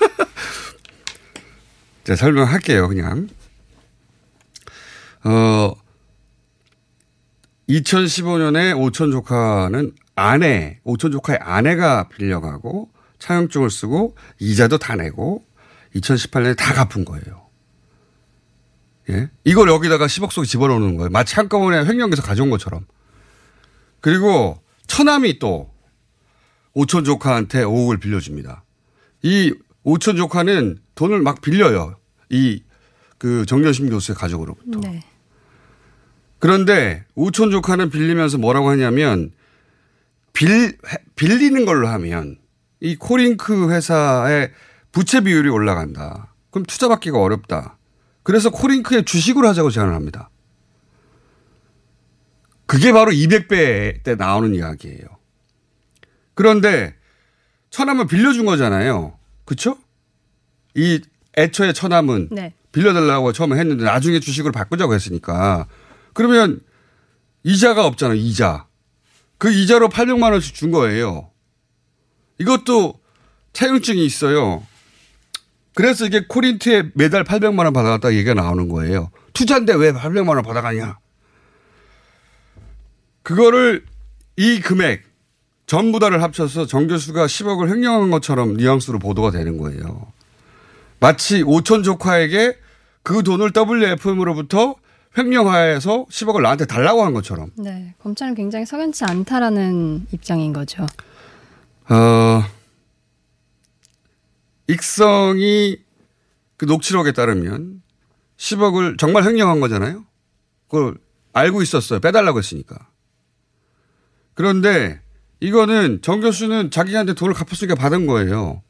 제가 2.05 2.17
설명할게요, 2.17 2.89
그냥. 2.89 3.29
어, 5.25 5.75
2015년에 7.69 8.79
오천 8.79 9.13
조카는 9.13 9.93
아내, 10.15 10.81
오천 10.85 11.13
조카의 11.13 11.39
아내가 11.41 12.09
빌려가고 12.09 12.91
차용증을 13.19 13.71
쓰고 13.71 14.17
이자도 14.41 14.79
다 14.79 14.97
내고 14.97 15.45
2018년에 15.95 16.57
다 16.57 16.75
갚은 16.75 17.05
거예요. 17.05 17.47
예? 19.11 19.31
이걸 19.45 19.69
여기다가 19.69 20.07
10억 20.07 20.31
속에 20.31 20.47
집어넣는 20.47 20.97
거예요. 20.97 21.11
마치 21.11 21.35
한꺼번에 21.37 21.85
횡령해서 21.85 22.23
가져온 22.23 22.51
것처럼. 22.51 22.87
그리고 24.01 24.61
처남이 24.87 25.39
또 25.39 25.73
오천 26.75 27.05
조카한테 27.05 27.63
5억을 27.65 28.01
빌려줍니다. 28.01 28.65
이 29.23 29.55
오천 29.85 30.17
조카는 30.17 30.79
돈을 30.95 31.23
막 31.23 31.41
빌려요. 31.41 31.97
이 32.31 32.63
그 33.23 33.47
정여심 33.47 33.89
교수의 33.89 34.17
가족으로부터. 34.17 34.81
네. 34.81 35.01
그런데 36.41 37.05
오천 37.15 37.53
조카는 37.53 37.91
빌리면서 37.91 38.37
뭐라고 38.37 38.69
하냐면 38.69 39.31
빌 40.33 40.77
빌리는 41.15 41.65
걸로 41.65 41.87
하면 41.87 42.39
이 42.81 42.97
코링크 42.97 43.71
회사의 43.71 44.51
부채 44.91 45.21
비율이 45.21 45.49
올라간다. 45.51 46.35
그럼 46.51 46.67
투자 46.67 46.89
받기가 46.89 47.21
어렵다. 47.21 47.79
그래서 48.25 48.51
코링크의 48.51 49.05
주식으로 49.05 49.47
하자고 49.47 49.71
제안을 49.71 49.95
합니다. 49.95 50.29
그게 52.67 52.91
바로 52.91 53.13
200배 53.13 54.03
때 54.03 54.17
나오는 54.17 54.53
이야기예요. 54.53 55.05
그런데 56.35 56.97
처남은 57.71 58.09
빌려준 58.09 58.47
거잖아요. 58.47 59.17
그렇죠? 59.45 59.79
이 60.75 61.01
애초에 61.37 61.73
처남은 61.73 62.29
네. 62.31 62.55
빌려달라고 62.73 63.33
처음에 63.33 63.59
했는데 63.59 63.85
나중에 63.85 64.21
주식으로 64.21 64.53
바꾸자고 64.53 64.95
했으니까 64.95 65.67
그러면 66.15 66.61
이자가 67.43 67.87
없잖아요. 67.87 68.17
이자. 68.17 68.67
그 69.39 69.51
이자로 69.53 69.89
800만 69.89 70.31
원씩 70.33 70.55
준 70.55 70.71
거예요. 70.71 71.31
이것도 72.39 73.01
차용증이 73.53 74.05
있어요. 74.05 74.65
그래서 75.75 76.07
이게 76.07 76.25
코린트에 76.27 76.91
매달 76.95 77.25
800만 77.25 77.65
원 77.65 77.73
받아갔다 77.73 78.13
얘기가 78.13 78.35
나오는 78.35 78.69
거예요. 78.69 79.11
투자인데 79.33 79.75
왜 79.75 79.93
800만 79.93 80.29
원 80.29 80.43
받아가냐. 80.43 80.99
그거를 83.23 83.85
이 84.37 84.61
금액 84.61 85.05
전부 85.73 85.99
다를 85.99 86.23
합쳐서 86.23 86.67
정 86.67 86.87
교수가 86.87 87.25
10억을 87.25 87.71
횡령한 87.71 88.11
것처럼 88.11 88.59
뉘앙스로 88.59 88.99
보도가 88.99 89.31
되는 89.31 89.57
거예요. 89.57 90.13
마치 91.01 91.43
오천 91.43 91.83
조카에게 91.83 92.59
그 93.03 93.23
돈을 93.23 93.53
WFM으로부터 93.57 94.75
횡령하여서 95.17 96.09
10억을 96.11 96.43
나한테 96.43 96.67
달라고 96.67 97.07
한 97.07 97.15
것처럼. 97.15 97.53
네. 97.57 97.95
검찰은 98.03 98.35
굉장히 98.35 98.67
석연치 98.67 99.05
않다라는 99.05 100.09
입장인 100.13 100.53
거죠. 100.53 100.85
어, 101.89 102.45
익성이 104.67 105.79
그 106.59 106.67
녹취록에 106.67 107.13
따르면 107.13 107.81
10억을 108.37 108.99
정말 108.99 109.25
횡령한 109.25 109.61
거잖아요. 109.61 110.05
그걸 110.69 110.99
알고 111.33 111.63
있었어요. 111.63 111.99
빼달라고 112.01 112.41
했으니까. 112.41 112.91
그런데 114.35 115.02
이거는 115.43 115.99
정 116.03 116.21
교수는 116.21 116.71
자기한테 116.71 117.15
돈을 117.15 117.35
갚았으니까 117.35 117.75
받은 117.75 118.07
거예요. 118.07 118.63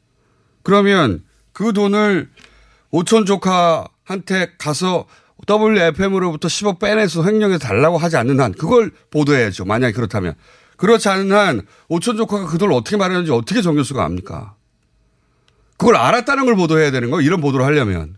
그러면 0.63 1.23
그 1.51 1.71
돈을 1.71 2.31
오천 2.89 3.27
조카한테 3.27 4.53
가서 4.57 5.05
WFM으로부터 5.47 6.47
10억 6.47 6.79
빼내서 6.79 7.25
횡령해서 7.25 7.59
달라고 7.59 7.99
하지 7.99 8.17
않는 8.17 8.39
한 8.39 8.53
그걸 8.53 8.91
보도해야죠. 9.11 9.65
만약에 9.65 9.93
그렇다면. 9.93 10.33
그렇지 10.77 11.09
않은 11.09 11.31
한 11.31 11.61
오천 11.89 12.17
조카가 12.17 12.47
그 12.47 12.57
돈을 12.57 12.73
어떻게 12.73 12.97
마련했는지 12.97 13.31
어떻게 13.31 13.61
정 13.61 13.75
교수가 13.75 14.03
압니까? 14.03 14.55
그걸 15.77 15.95
알았다는 15.95 16.45
걸 16.45 16.55
보도해야 16.55 16.89
되는 16.89 17.11
거 17.11 17.21
이런 17.21 17.39
보도를 17.39 17.67
하려면. 17.67 18.17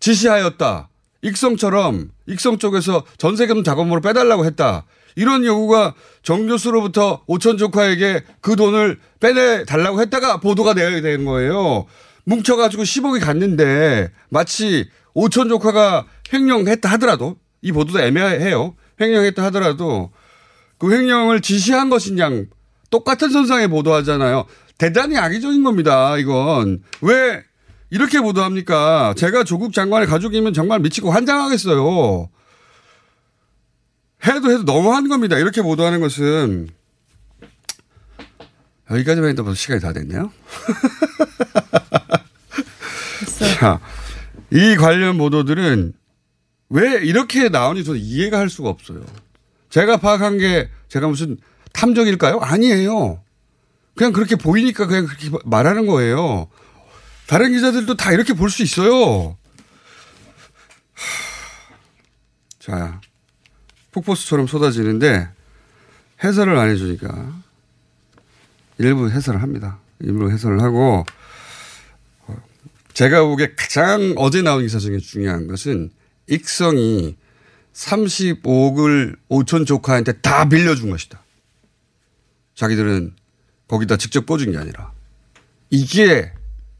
지시하였다. 0.00 0.88
익성처럼 1.22 2.10
익성 2.26 2.58
쪽에서 2.58 3.04
전세금 3.18 3.62
자금으로 3.62 4.00
빼달라고 4.00 4.46
했다. 4.46 4.84
이런 5.16 5.44
요구가 5.44 5.94
정 6.22 6.46
교수로부터 6.46 7.22
오천 7.26 7.58
조카에게 7.58 8.22
그 8.40 8.56
돈을 8.56 8.98
빼내 9.20 9.64
달라고 9.64 10.00
했다가 10.00 10.40
보도가 10.40 10.74
되어야 10.74 11.00
되는 11.00 11.24
거예요. 11.24 11.86
뭉쳐가지고 12.24 12.82
10억이 12.82 13.20
갔는데 13.20 14.10
마치 14.28 14.88
오천 15.14 15.48
조카가 15.48 16.06
횡령했다 16.32 16.88
하더라도 16.92 17.36
이 17.60 17.72
보도도 17.72 18.00
애매해요. 18.00 18.74
횡령했다 19.00 19.42
하더라도 19.44 20.10
그 20.78 20.92
횡령을 20.92 21.40
지시한 21.40 21.90
것이냐 21.90 22.30
똑같은 22.90 23.30
선상에 23.30 23.66
보도하잖아요. 23.66 24.46
대단히 24.78 25.16
악의적인 25.16 25.62
겁니다. 25.62 26.16
이건 26.18 26.82
왜 27.00 27.42
이렇게 27.90 28.20
보도합니까? 28.20 29.14
제가 29.16 29.44
조국 29.44 29.72
장관의 29.72 30.08
가족이면 30.08 30.54
정말 30.54 30.80
미치고 30.80 31.10
환장하겠어요. 31.10 32.28
해도 34.26 34.50
해도 34.50 34.62
너무한 34.64 35.08
겁니다. 35.08 35.38
이렇게 35.38 35.62
보도하는 35.62 36.00
것은 36.00 36.68
여기까지만 38.90 39.30
해도 39.30 39.44
벌써 39.44 39.56
시간이 39.58 39.80
다 39.80 39.92
됐네요. 39.92 40.32
자, 43.58 43.80
이 44.50 44.76
관련 44.76 45.18
보도들은 45.18 45.92
왜 46.68 47.04
이렇게 47.04 47.48
나오는지 47.48 47.86
저는 47.86 48.00
이해가 48.00 48.38
할 48.38 48.48
수가 48.48 48.68
없어요. 48.68 49.04
제가 49.70 49.98
파악한 49.98 50.38
게 50.38 50.70
제가 50.88 51.08
무슨 51.08 51.38
탐정일까요? 51.72 52.38
아니에요. 52.40 53.22
그냥 53.94 54.12
그렇게 54.12 54.36
보이니까 54.36 54.86
그냥 54.86 55.06
그렇게 55.06 55.30
말하는 55.44 55.86
거예요. 55.86 56.48
다른 57.26 57.52
기자들도 57.52 57.96
다 57.96 58.12
이렇게 58.12 58.34
볼 58.34 58.50
수 58.50 58.62
있어요. 58.62 59.36
자, 62.58 63.00
폭포수처럼 63.92 64.46
쏟아지는데 64.46 65.28
해설을 66.24 66.56
안 66.56 66.70
해주니까 66.70 67.42
일부 68.78 69.08
해설을 69.08 69.42
합니다. 69.42 69.78
일부 70.00 70.30
해설을 70.30 70.60
하고 70.62 71.04
제가 72.94 73.24
보기에 73.24 73.54
가장 73.56 74.14
어제 74.16 74.42
나온 74.42 74.62
기사 74.62 74.78
중에 74.78 74.98
중요한 74.98 75.46
것은 75.46 75.90
익성이 76.28 77.16
35억을 77.72 79.16
5천 79.30 79.66
조카한테 79.66 80.20
다 80.20 80.48
빌려준 80.48 80.90
것이다. 80.90 81.22
자기들은 82.54 83.14
거기다 83.68 83.96
직접 83.96 84.26
꽂은 84.26 84.52
게 84.52 84.58
아니라 84.58 84.92
이게 85.70 86.32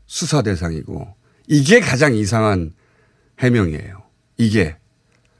수사 0.07 0.43
대상이고 0.43 1.15
이게 1.47 1.81
가장 1.81 2.15
이상한 2.15 2.73
해명이에요. 3.39 4.03
이게 4.37 4.77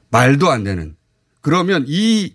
말도 0.09 0.49
안 0.49 0.63
되는. 0.63 0.95
그러면 1.43 1.83
이 1.87 2.33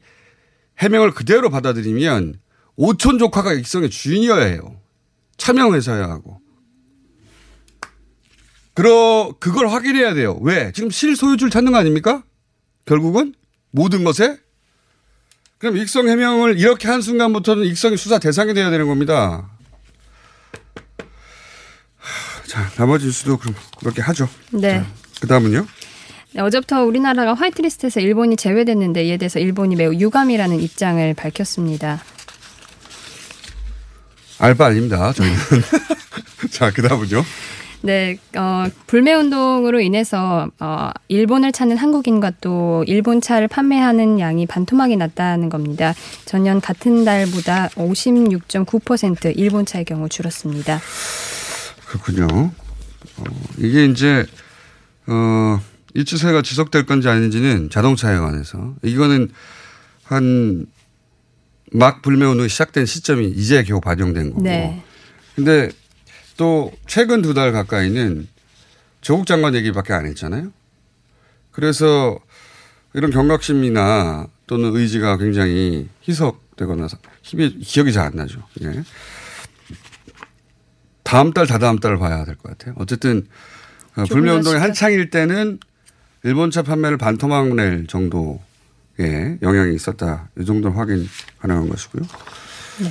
해명을 0.78 1.12
그대로 1.12 1.50
받아들이면 1.50 2.38
오촌 2.76 3.18
조카가 3.18 3.54
익성의 3.54 3.90
주인이어야 3.90 4.44
해요. 4.44 4.80
차명회사야 5.38 6.04
하고. 6.04 6.40
그러, 8.74 9.34
그걸 9.40 9.68
확인해야 9.68 10.14
돼요. 10.14 10.38
왜? 10.42 10.70
지금 10.72 10.90
실소유주를 10.90 11.50
찾는 11.50 11.72
거 11.72 11.78
아닙니까? 11.78 12.22
결국은? 12.84 13.34
모든 13.72 14.04
것에? 14.04 14.38
그럼 15.56 15.76
익성 15.78 16.08
해명을 16.08 16.60
이렇게 16.60 16.86
한 16.86 17.00
순간부터는 17.00 17.64
익성이 17.64 17.96
수사 17.96 18.18
대상이 18.20 18.54
돼야 18.54 18.70
되는 18.70 18.86
겁니다. 18.86 19.50
자, 22.46 22.70
나머지 22.76 23.06
뉴스도 23.06 23.38
그럼 23.38 23.56
그렇게 23.78 24.00
하죠. 24.02 24.28
네. 24.52 24.84
그 25.20 25.26
다음은요? 25.26 25.66
네, 26.32 26.42
어제부터 26.42 26.84
우리나라가 26.84 27.34
화이트리스트에서 27.34 28.00
일본이 28.00 28.36
제외됐는데 28.36 29.04
이에 29.04 29.16
대해서 29.16 29.38
일본이 29.38 29.76
매우 29.76 29.94
유감이라는 29.94 30.60
입장을 30.60 31.14
밝혔습니다. 31.14 32.00
알바 34.38 34.66
아닙니다. 34.66 35.12
저희는. 35.12 35.36
자, 36.52 36.70
그 36.70 36.82
다음은요? 36.82 37.24
네, 37.80 38.18
어, 38.36 38.66
불매 38.86 39.14
운동으로 39.14 39.80
인해서 39.80 40.48
어, 40.58 40.90
일본을 41.08 41.52
찾는 41.52 41.76
한국인과 41.76 42.32
또 42.40 42.84
일본 42.86 43.20
차를 43.20 43.48
판매하는 43.48 44.18
양이 44.18 44.46
반토막이 44.46 44.96
났다는 44.96 45.48
겁니다. 45.48 45.94
전년 46.24 46.60
같은 46.60 47.04
달보다 47.04 47.68
56.9% 47.68 49.32
일본 49.36 49.64
차의 49.64 49.84
경우 49.84 50.08
줄었습니다. 50.08 50.80
그렇군요. 51.86 52.26
어, 53.16 53.24
이게 53.58 53.86
이제, 53.86 54.26
어, 55.06 55.60
이 55.98 56.04
추세가 56.04 56.42
지속될 56.42 56.86
건지 56.86 57.08
아닌지는 57.08 57.70
자동차에 57.70 58.18
관해서. 58.18 58.76
이거는 58.84 59.30
한, 60.04 60.66
막 61.72 62.02
불매운동이 62.02 62.48
시작된 62.48 62.86
시점이 62.86 63.26
이제 63.30 63.64
겨우 63.64 63.80
반영된 63.80 64.30
거고. 64.30 64.42
네. 64.42 64.84
근데 65.34 65.70
또 66.36 66.72
최근 66.86 67.20
두 67.20 67.34
달 67.34 67.50
가까이는 67.50 68.28
조국 69.00 69.26
장관 69.26 69.56
얘기밖에 69.56 69.92
안 69.92 70.06
했잖아요. 70.06 70.52
그래서 71.50 72.16
이런 72.94 73.10
경각심이나 73.10 74.28
또는 74.46 74.76
의지가 74.76 75.16
굉장히 75.18 75.88
희석되거나 76.08 76.86
힘이 77.22 77.58
기억이 77.58 77.92
잘 77.92 78.06
안 78.06 78.12
나죠. 78.14 78.40
예. 78.62 78.82
다음 81.02 81.32
달, 81.32 81.48
다다음 81.48 81.80
달을 81.80 81.98
봐야 81.98 82.24
될 82.24 82.36
것 82.36 82.56
같아요. 82.56 82.74
어쨌든 82.78 83.26
어, 83.96 84.04
불매운동이 84.04 84.58
한창일 84.60 85.10
때는 85.10 85.58
일본차 86.24 86.62
판매를 86.62 86.96
반토막 86.98 87.54
낼 87.54 87.86
정도의 87.86 88.38
영향이 89.42 89.74
있었다. 89.74 90.28
이 90.38 90.44
정도는 90.44 90.76
확인 90.76 91.08
가능한 91.38 91.68
것이고요. 91.68 92.02
네. 92.82 92.90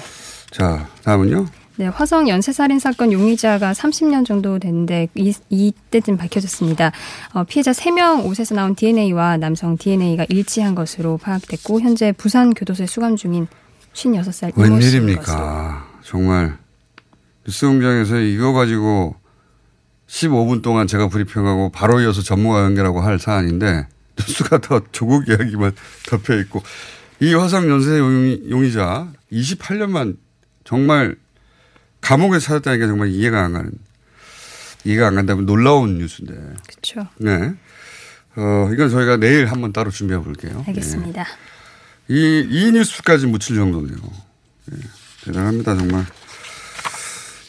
자, 0.51 0.87
다음은요. 1.03 1.45
네, 1.79 1.87
화성 1.87 2.27
연쇄살인 2.27 2.79
사건 2.79 3.11
용의자가 3.13 3.71
30년 3.71 4.25
정도 4.25 4.57
됐는데 4.57 5.09
이, 5.13 5.31
이때쯤 5.49 6.17
밝혀졌습니다. 6.17 6.91
어, 7.33 7.43
피해자 7.43 7.71
3명 7.71 8.25
옷에서 8.25 8.55
나온 8.55 8.73
DNA와 8.73 9.37
남성 9.37 9.77
DNA가 9.77 10.25
일치한 10.29 10.73
것으로 10.73 11.17
파악됐고 11.17 11.81
현재 11.81 12.11
부산 12.13 12.55
교도소에 12.55 12.87
수감 12.87 13.15
중인 13.15 13.47
56살 13.93 14.49
이모 14.49 14.55
것으로. 14.55 14.75
웬일입니까? 14.75 15.87
정말 16.03 16.57
뉴스 17.45 17.67
공장에서 17.67 18.17
이거 18.21 18.53
가지고 18.53 19.15
15분 20.07 20.61
동안 20.61 20.87
제가 20.87 21.09
브리핑하고 21.09 21.71
바로 21.71 21.99
이어서 22.01 22.21
전문가 22.21 22.63
연결하고 22.63 23.01
할 23.01 23.19
사안인데 23.19 23.87
뉴스가 24.17 24.59
더 24.59 24.81
조국 24.91 25.27
이야기만 25.27 25.73
덮여 26.07 26.39
있고 26.41 26.63
이 27.19 27.33
화성 27.33 27.69
연쇄 27.69 27.97
용의, 27.99 28.49
용의자 28.49 29.11
28년만 29.31 30.17
정말 30.63 31.15
감옥에 32.01 32.39
살았다는 32.39 32.79
게 32.79 32.87
정말 32.87 33.09
이해가 33.09 33.43
안 33.43 33.53
가는 33.53 33.71
이해가 34.85 35.07
안 35.07 35.15
간다면 35.15 35.45
놀라운 35.45 35.97
뉴스인데. 35.97 36.33
그렇죠. 36.67 37.07
네. 37.17 37.53
어, 38.37 38.69
이건 38.71 38.89
저희가 38.89 39.17
내일 39.17 39.47
한번 39.47 39.73
따로 39.73 39.89
준비해 39.89 40.19
볼게요. 40.19 40.63
알겠습니다. 40.67 41.23
네. 41.23 42.15
이, 42.15 42.47
이 42.49 42.71
뉴스까지 42.71 43.25
묻힐 43.25 43.55
정도네요. 43.55 43.97
네. 44.67 44.77
대단합니다, 45.25 45.75
정말. 45.75 46.05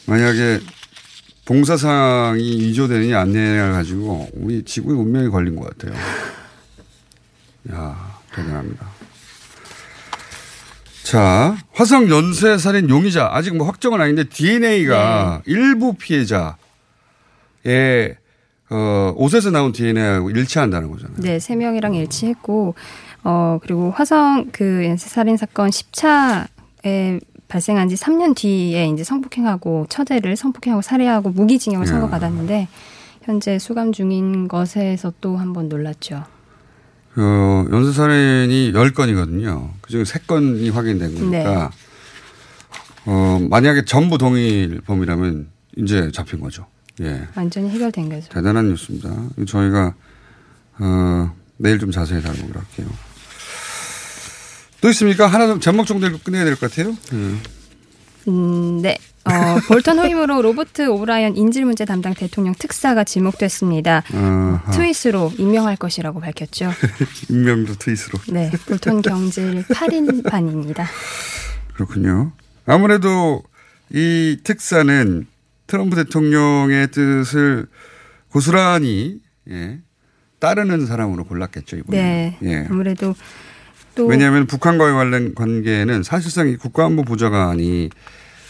만약에 0.07 0.59
봉사상이 1.49 2.61
위조되느냐 2.61 3.19
안 3.19 3.33
되느냐를 3.33 3.73
가지고 3.73 4.29
우리 4.33 4.63
지구의 4.63 4.99
운명이 4.99 5.29
걸린 5.29 5.55
것 5.55 5.67
같아요. 5.67 5.99
야 7.71 8.13
대단합니다. 8.35 8.87
자, 11.01 11.57
화성 11.73 12.07
연쇄 12.11 12.59
살인 12.59 12.87
용의자 12.87 13.31
아직 13.33 13.57
뭐 13.57 13.65
확정은 13.65 13.99
아닌데 13.99 14.25
DNA가 14.25 15.41
네. 15.43 15.51
일부 15.51 15.93
피해자의 15.95 16.53
어, 18.69 19.13
옷에서 19.15 19.49
나온 19.49 19.71
DNA하고 19.71 20.29
일치한다는 20.29 20.91
거잖아요. 20.91 21.17
네, 21.17 21.39
세 21.39 21.55
명이랑 21.55 21.95
일치했고, 21.95 22.75
어, 23.23 23.57
그리고 23.63 23.89
화성 23.89 24.49
그 24.51 24.85
연쇄살인 24.85 25.37
사건 25.37 25.71
10차에 25.71 27.19
발생한 27.49 27.89
지 27.89 27.95
3년 27.95 28.35
뒤에 28.35 28.87
이제 28.87 29.03
성폭행하고 29.03 29.87
처제를 29.89 30.35
성폭행하고 30.37 30.81
살해하고 30.81 31.31
무기징역을 31.31 31.85
야. 31.87 31.91
선고받았는데, 31.91 32.67
현재 33.23 33.59
수감 33.59 33.91
중인 33.91 34.47
것에서 34.47 35.11
또 35.19 35.35
한 35.35 35.51
번 35.53 35.67
놀랐죠. 35.67 36.23
어, 37.17 37.65
연쇄살인이 37.71 38.71
10건이거든요. 38.71 39.69
그중에 39.81 40.03
3건이 40.03 40.71
확인된 40.71 41.15
거니까, 41.15 41.71
어, 43.05 43.39
만약에 43.49 43.83
전부 43.85 44.17
동일 44.17 44.81
범이라면 44.85 45.49
이제 45.77 46.11
잡힌 46.11 46.39
거죠. 46.39 46.67
예. 47.01 47.27
완전히 47.35 47.69
해결된 47.69 48.09
거죠. 48.09 48.29
대단한 48.29 48.69
뉴스입니다. 48.69 49.09
저희가, 49.47 49.95
어, 50.79 51.31
내일 51.57 51.79
좀 51.79 51.91
자세히 51.91 52.21
다루기로 52.21 52.53
할게요. 52.59 52.87
또 54.81 54.89
있습니까? 54.89 55.27
하나 55.27 55.47
좀 55.47 55.59
제목 55.59 55.85
정도 55.85 56.07
끝내야 56.17 56.45
될 56.45 56.55
것 56.55 56.71
같아요. 56.71 56.95
음. 57.13 57.41
음, 58.27 58.81
네. 58.81 58.97
어, 59.25 59.31
볼턴 59.67 59.99
후임으로 59.99 60.41
로버트 60.41 60.87
오브라이언 60.87 61.35
인질 61.37 61.65
문제 61.65 61.85
담당 61.85 62.13
대통령 62.13 62.53
특사가 62.57 63.03
지목됐습니다. 63.03 64.03
아하. 64.13 64.71
트윗으로 64.71 65.33
임명할 65.37 65.75
것이라고 65.77 66.19
밝혔죠. 66.19 66.71
임명도 67.29 67.75
트윗으로. 67.75 68.19
네. 68.31 68.51
볼턴 68.67 69.01
경질 69.01 69.63
8일 69.63 69.91
만입니다. 69.91 70.85
그렇군요. 71.73 72.31
아무래도 72.65 73.43
이 73.91 74.37
특사는 74.43 75.25
트럼프 75.67 75.95
대통령의 75.95 76.89
뜻을 76.91 77.67
고스란히 78.29 79.19
예, 79.49 79.79
따르는 80.39 80.85
사람으로 80.85 81.25
골랐겠죠 81.25 81.77
이번에. 81.77 81.97
네. 81.97 82.37
예. 82.43 82.67
아무래도 82.69 83.13
또 83.13 83.15
왜냐하면 83.97 84.45
북한과의 84.47 84.93
관련 84.93 85.33
관계는 85.35 86.03
사실상 86.03 86.47
이 86.47 86.55
국가안보 86.57 87.03
보좌관이 87.03 87.89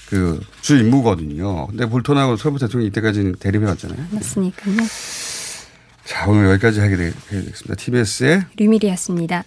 그 0.09 0.39
주 0.61 0.77
임무거든요. 0.77 1.67
근데 1.67 1.85
볼턴하고 1.87 2.35
트럼프 2.35 2.59
대통령이 2.59 2.87
이때까지는 2.89 3.35
대립해 3.39 3.65
왔잖아요. 3.65 4.05
맞으니까요. 4.11 4.75
자 6.05 6.27
오늘 6.27 6.49
여기까지 6.51 6.79
하게 6.79 6.95
되- 6.97 7.11
되겠습니다. 7.29 7.75
TBS의 7.75 8.43
류밀이었습니다. 8.57 9.43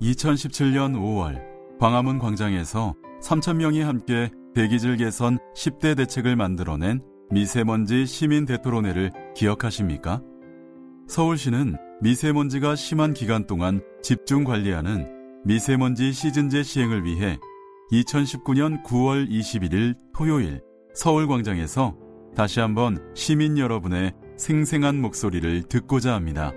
2017년 0.00 0.94
5월 0.94 1.40
광화문 1.80 2.18
광장에서 2.18 2.94
3,000명이 3.22 3.80
함께 3.82 4.30
대기질 4.54 4.96
개선 4.96 5.38
10대 5.56 5.96
대책을 5.96 6.36
만들어낸 6.36 7.00
미세먼지 7.30 8.06
시민 8.06 8.46
대토론회를 8.46 9.10
기억하십니까? 9.36 10.20
서울시는 11.08 11.76
미세먼지가 12.02 12.76
심한 12.76 13.14
기간 13.14 13.46
동안 13.46 13.80
집중 14.02 14.44
관리하는 14.44 15.10
미세먼지 15.44 16.12
시즌제 16.12 16.62
시행을 16.62 17.04
위해 17.04 17.38
2019년 17.90 18.84
9월 18.84 19.30
21일 19.30 19.96
토요일 20.14 20.60
서울광장에서 20.94 21.96
다시 22.34 22.60
한번 22.60 22.98
시민 23.14 23.56
여러분의 23.56 24.12
생생한 24.36 25.00
목소리를 25.00 25.62
듣고자 25.62 26.12
합니다. 26.14 26.52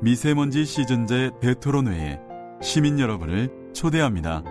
미세먼지 0.00 0.64
시즌제 0.64 1.32
대토론회에 1.42 2.18
시민 2.62 2.98
여러분을 2.98 3.50
초대합니다. 3.74 4.42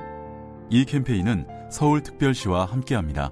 이 0.69 0.85
캠페인은 0.85 1.47
서울특별시와 1.71 2.65
함께합니다. 2.65 3.31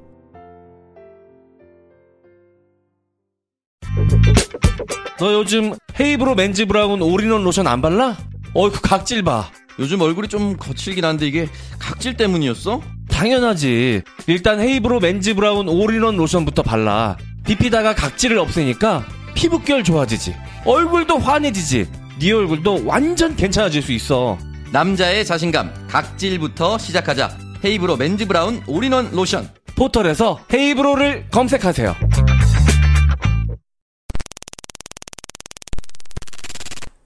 너 5.20 5.34
요즘 5.34 5.74
헤이브로 6.00 6.36
맨즈 6.36 6.66
브라운 6.66 7.02
올인원 7.02 7.44
로션 7.44 7.68
안 7.68 7.82
발라? 7.82 8.18
어이 8.54 8.72
그 8.72 8.82
각질 8.82 9.24
봐. 9.24 9.50
요즘 9.80 10.02
얼굴이 10.02 10.28
좀 10.28 10.58
거칠긴 10.58 11.06
한데 11.06 11.28
이게 11.28 11.48
각질 11.80 12.16
때문이었어? 12.16 12.82
당연하지. 13.10 14.02
일단 14.28 14.60
헤이브로 14.60 15.00
맨즈 15.00 15.36
브라운 15.36 15.68
올인원 15.68 16.18
로션부터 16.18 16.64
발라. 16.64 17.18
비피다가 17.46 17.94
각질을 17.94 18.40
없애니까 18.40 19.06
피부결 19.36 19.84
좋아지지. 19.84 20.36
얼굴도 20.66 21.20
환해지지. 21.20 21.88
네 22.20 22.32
얼굴도 22.32 22.86
완전 22.86 23.36
괜찮아질 23.36 23.82
수 23.82 23.92
있어. 23.92 24.38
남자의 24.72 25.26
자신감 25.26 25.88
각질부터 25.88 26.78
시작하자 26.80 27.38
헤이브로 27.64 27.98
men's 27.98 28.28
brown 28.28 28.62
all-in-one 28.66 29.12
로션 29.12 29.50
포털에서 29.76 30.40
헤이브로를 30.52 31.28
검색하세요. 31.32 31.96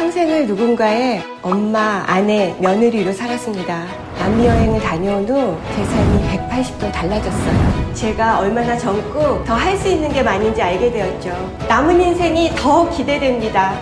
평생을 0.00 0.46
누군가의 0.46 1.22
엄마, 1.40 2.04
아내, 2.06 2.54
며느리로 2.60 3.12
살았습니다. 3.14 3.86
남미 4.18 4.46
여행을 4.46 4.78
다녀온 4.80 5.26
후제 5.26 5.84
삶이 5.84 6.28
180도 6.28 6.92
달라졌어요. 6.92 7.94
제가 7.94 8.40
얼마나 8.40 8.76
젊고 8.76 9.44
더 9.44 9.54
할 9.54 9.74
수 9.78 9.88
있는 9.88 10.12
게 10.12 10.22
많은지 10.22 10.60
알게 10.60 10.92
되었죠. 10.92 11.30
남은 11.66 11.98
인생이 12.00 12.50
더 12.56 12.88
기대됩니다. 12.90 13.72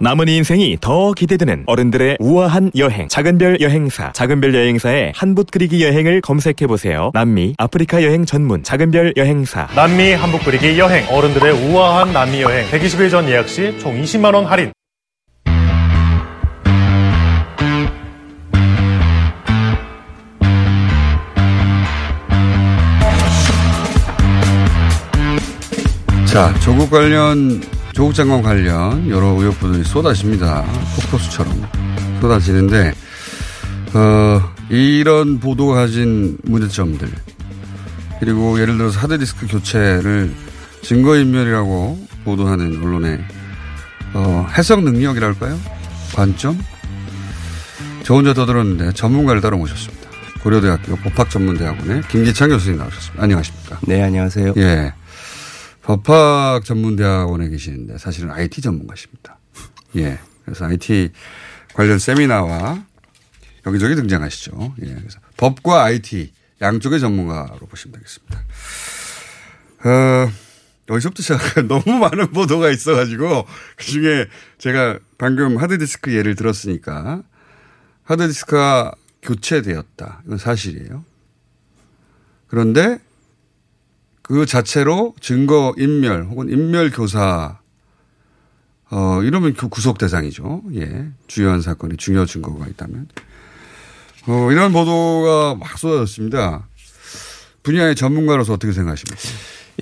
남은 0.00 0.28
인생이 0.28 0.78
더 0.80 1.12
기대되는 1.12 1.64
어른들의 1.66 2.18
우아한 2.20 2.70
여행 2.76 3.08
작은별 3.08 3.60
여행사. 3.60 4.12
작은별 4.12 4.54
여행사의 4.54 5.12
한붓 5.14 5.50
그리기 5.50 5.82
여행을 5.84 6.20
검색해보세요. 6.20 7.10
남미 7.14 7.54
아프리카 7.58 8.02
여행 8.04 8.24
전문 8.24 8.62
작은별 8.62 9.14
여행사. 9.16 9.66
남미 9.74 10.12
한복 10.12 10.44
그리기 10.44 10.78
여행. 10.78 11.04
어른들의 11.08 11.52
우아한 11.70 12.12
남미 12.12 12.42
여행. 12.42 12.66
120일 12.70 13.10
전 13.10 13.28
예약 13.28 13.48
시 13.48 13.76
총 13.78 14.00
20만 14.00 14.34
원 14.34 14.46
할인. 14.46 14.72
자, 26.26 26.54
조국 26.60 26.90
관련, 26.90 27.60
조국 27.98 28.14
장관 28.14 28.42
관련 28.42 29.10
여러 29.10 29.26
의혹들이 29.30 29.82
쏟아집니다. 29.82 30.64
폭포수처럼 30.94 31.68
쏟아지는데, 32.20 32.94
어, 33.92 34.40
이런 34.70 35.40
보도가 35.40 35.74
가진 35.74 36.38
문제점들, 36.44 37.10
그리고 38.20 38.60
예를 38.60 38.78
들어서 38.78 39.00
하드디스크 39.00 39.48
교체를 39.48 40.32
증거인멸이라고 40.82 42.06
보도하는 42.24 42.80
언론의 42.80 43.18
어, 44.14 44.46
해석 44.56 44.84
능력이랄까요? 44.84 45.58
관점? 46.14 46.56
저 48.04 48.14
혼자 48.14 48.32
더 48.32 48.46
들었는데 48.46 48.92
전문가를 48.92 49.40
따로 49.40 49.58
모셨습니다. 49.58 50.08
고려대학교 50.44 50.94
법학전문대학원의 50.94 52.02
김기창 52.08 52.50
교수님 52.50 52.78
나오셨습니다. 52.78 53.24
안녕하십니까? 53.24 53.80
네, 53.82 54.04
안녕하세요. 54.04 54.54
예. 54.56 54.92
법학 55.88 56.66
전문대학원에 56.66 57.48
계시는데 57.48 57.96
사실은 57.96 58.30
IT 58.30 58.60
전문가십니다. 58.60 59.38
예. 59.96 60.18
그래서 60.44 60.66
IT 60.66 61.12
관련 61.72 61.98
세미나와 61.98 62.84
여기저기 63.66 63.94
등장하시죠. 63.94 64.74
예. 64.82 64.94
그래서 64.94 65.18
법과 65.38 65.84
IT 65.84 66.30
양쪽의 66.60 67.00
전문가로 67.00 67.60
보시면 67.60 67.94
되겠습니다. 67.94 68.38
어, 69.86 70.30
여기서부터 70.90 71.22
시작 71.22 71.40
너무 71.66 71.98
많은 71.98 72.32
보도가 72.32 72.68
있어가지고 72.68 73.46
그 73.76 73.84
중에 73.86 74.26
제가 74.58 74.98
방금 75.16 75.56
하드디스크 75.56 76.14
예를 76.14 76.34
들었으니까 76.34 77.22
하드디스크가 78.02 78.92
교체되었다. 79.22 80.20
이건 80.26 80.36
사실이에요. 80.36 81.02
그런데 82.46 82.98
그 84.28 84.44
자체로 84.44 85.14
증거 85.22 85.74
인멸 85.78 86.24
혹은 86.24 86.50
인멸 86.50 86.90
교사 86.90 87.58
어 88.90 89.22
이러면 89.22 89.54
그 89.54 89.68
구속 89.68 89.96
대상이죠. 89.96 90.64
예. 90.74 91.08
주요한 91.26 91.62
사건이 91.62 91.96
중요 91.96 92.26
증거가 92.26 92.66
있다면. 92.66 93.08
어 94.26 94.52
이런 94.52 94.72
보도가 94.72 95.54
막 95.54 95.78
쏟아졌습니다. 95.78 96.68
분야의 97.62 97.96
전문가로서 97.96 98.52
어떻게 98.52 98.72
생각하십니까? 98.72 99.18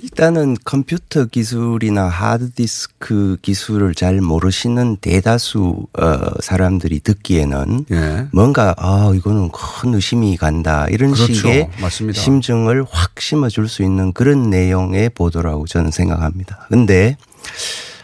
일단은 0.03 0.57
컴퓨터 0.65 1.25
기술이나 1.25 2.05
하드디스크 2.09 3.39
기술을 3.41 3.95
잘 3.95 4.21
모르시는 4.21 4.99
대다수 5.01 5.87
어, 5.99 6.19
사람들이 6.41 7.01
듣기에는 7.01 7.87
예. 7.93 8.27
뭔가 8.33 8.75
아 8.77 9.13
이거는 9.15 9.51
큰 9.51 9.95
의심이 9.95 10.37
간다 10.37 10.87
이런 10.91 11.13
그렇죠. 11.13 11.33
식의 11.33 11.71
맞습니다. 11.81 12.21
심증을 12.21 12.85
확 12.89 13.21
심어줄 13.21 13.69
수 13.69 13.83
있는 13.83 14.13
그런 14.13 14.51
내용의 14.51 15.11
보도라고 15.11 15.67
저는 15.67 15.91
생각합니다. 15.91 16.67
근데 16.69 17.17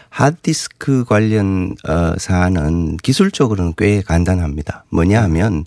하드디스크 0.09 1.05
관련 1.05 1.75
어, 1.87 2.13
사안은 2.17 2.97
기술적으로는 2.97 3.73
꽤 3.77 4.01
간단합니다. 4.01 4.85
뭐냐 4.89 5.21
하면 5.23 5.65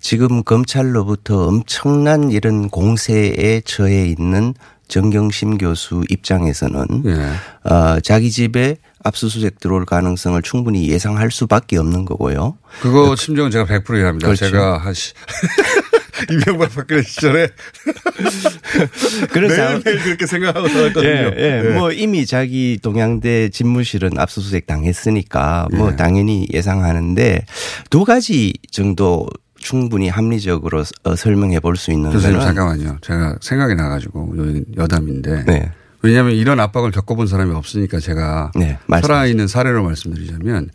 지금 0.00 0.42
검찰로부터 0.42 1.48
엄청난 1.48 2.30
이런 2.30 2.68
공세에 2.68 3.60
처해 3.64 4.06
있는 4.06 4.54
정경심 4.88 5.58
교수 5.58 6.04
입장에서는 6.10 7.02
예. 7.06 7.70
어, 7.70 8.00
자기 8.00 8.30
집에 8.30 8.76
압수수색 9.02 9.60
들어올 9.60 9.84
가능성을 9.84 10.40
충분히 10.42 10.88
예상할 10.88 11.30
수밖에 11.30 11.76
없는 11.78 12.04
거고요. 12.04 12.56
그거 12.80 13.14
심정은 13.16 13.50
제가 13.50 13.64
100% 13.66 13.96
이해합니다. 13.96 14.26
그렇죠. 14.26 14.46
제가 14.50 14.78
한 14.78 14.94
시, 14.94 15.12
이명박 16.30 16.74
박근혜 16.74 17.02
시절에 17.02 17.48
상황- 19.54 19.82
매일매일 19.84 20.02
그렇게 20.02 20.26
생각하고 20.26 20.68
살았거든요. 20.68 21.08
예, 21.08 21.32
예. 21.36 21.62
네. 21.62 21.78
뭐 21.78 21.92
이미 21.92 22.26
자기 22.26 22.78
동양대 22.82 23.50
집무실은 23.50 24.18
압수수색 24.18 24.66
당했으니까 24.66 25.68
뭐 25.72 25.92
예. 25.92 25.96
당연히 25.96 26.46
예상하는데 26.52 27.44
두 27.90 28.04
가지 28.04 28.54
정도 28.70 29.28
충분히 29.70 30.08
합리적으로 30.08 30.84
어, 31.02 31.16
설명해 31.16 31.58
볼 31.60 31.74
수 31.76 31.90
있는 31.90 32.12
교수님 32.12 32.38
잠깐만요. 32.40 32.98
제가 33.00 33.36
생각이 33.40 33.74
나가지고 33.74 34.34
여담인데 34.76 35.44
네. 35.44 35.72
왜냐하면 36.02 36.34
이런 36.36 36.60
압박을 36.60 36.92
겪어본 36.92 37.26
사람이 37.26 37.52
없으니까 37.52 37.98
제가 37.98 38.52
네. 38.54 38.78
살아있는 38.88 39.48
사례로 39.48 39.82
말씀드리자면 39.82 40.70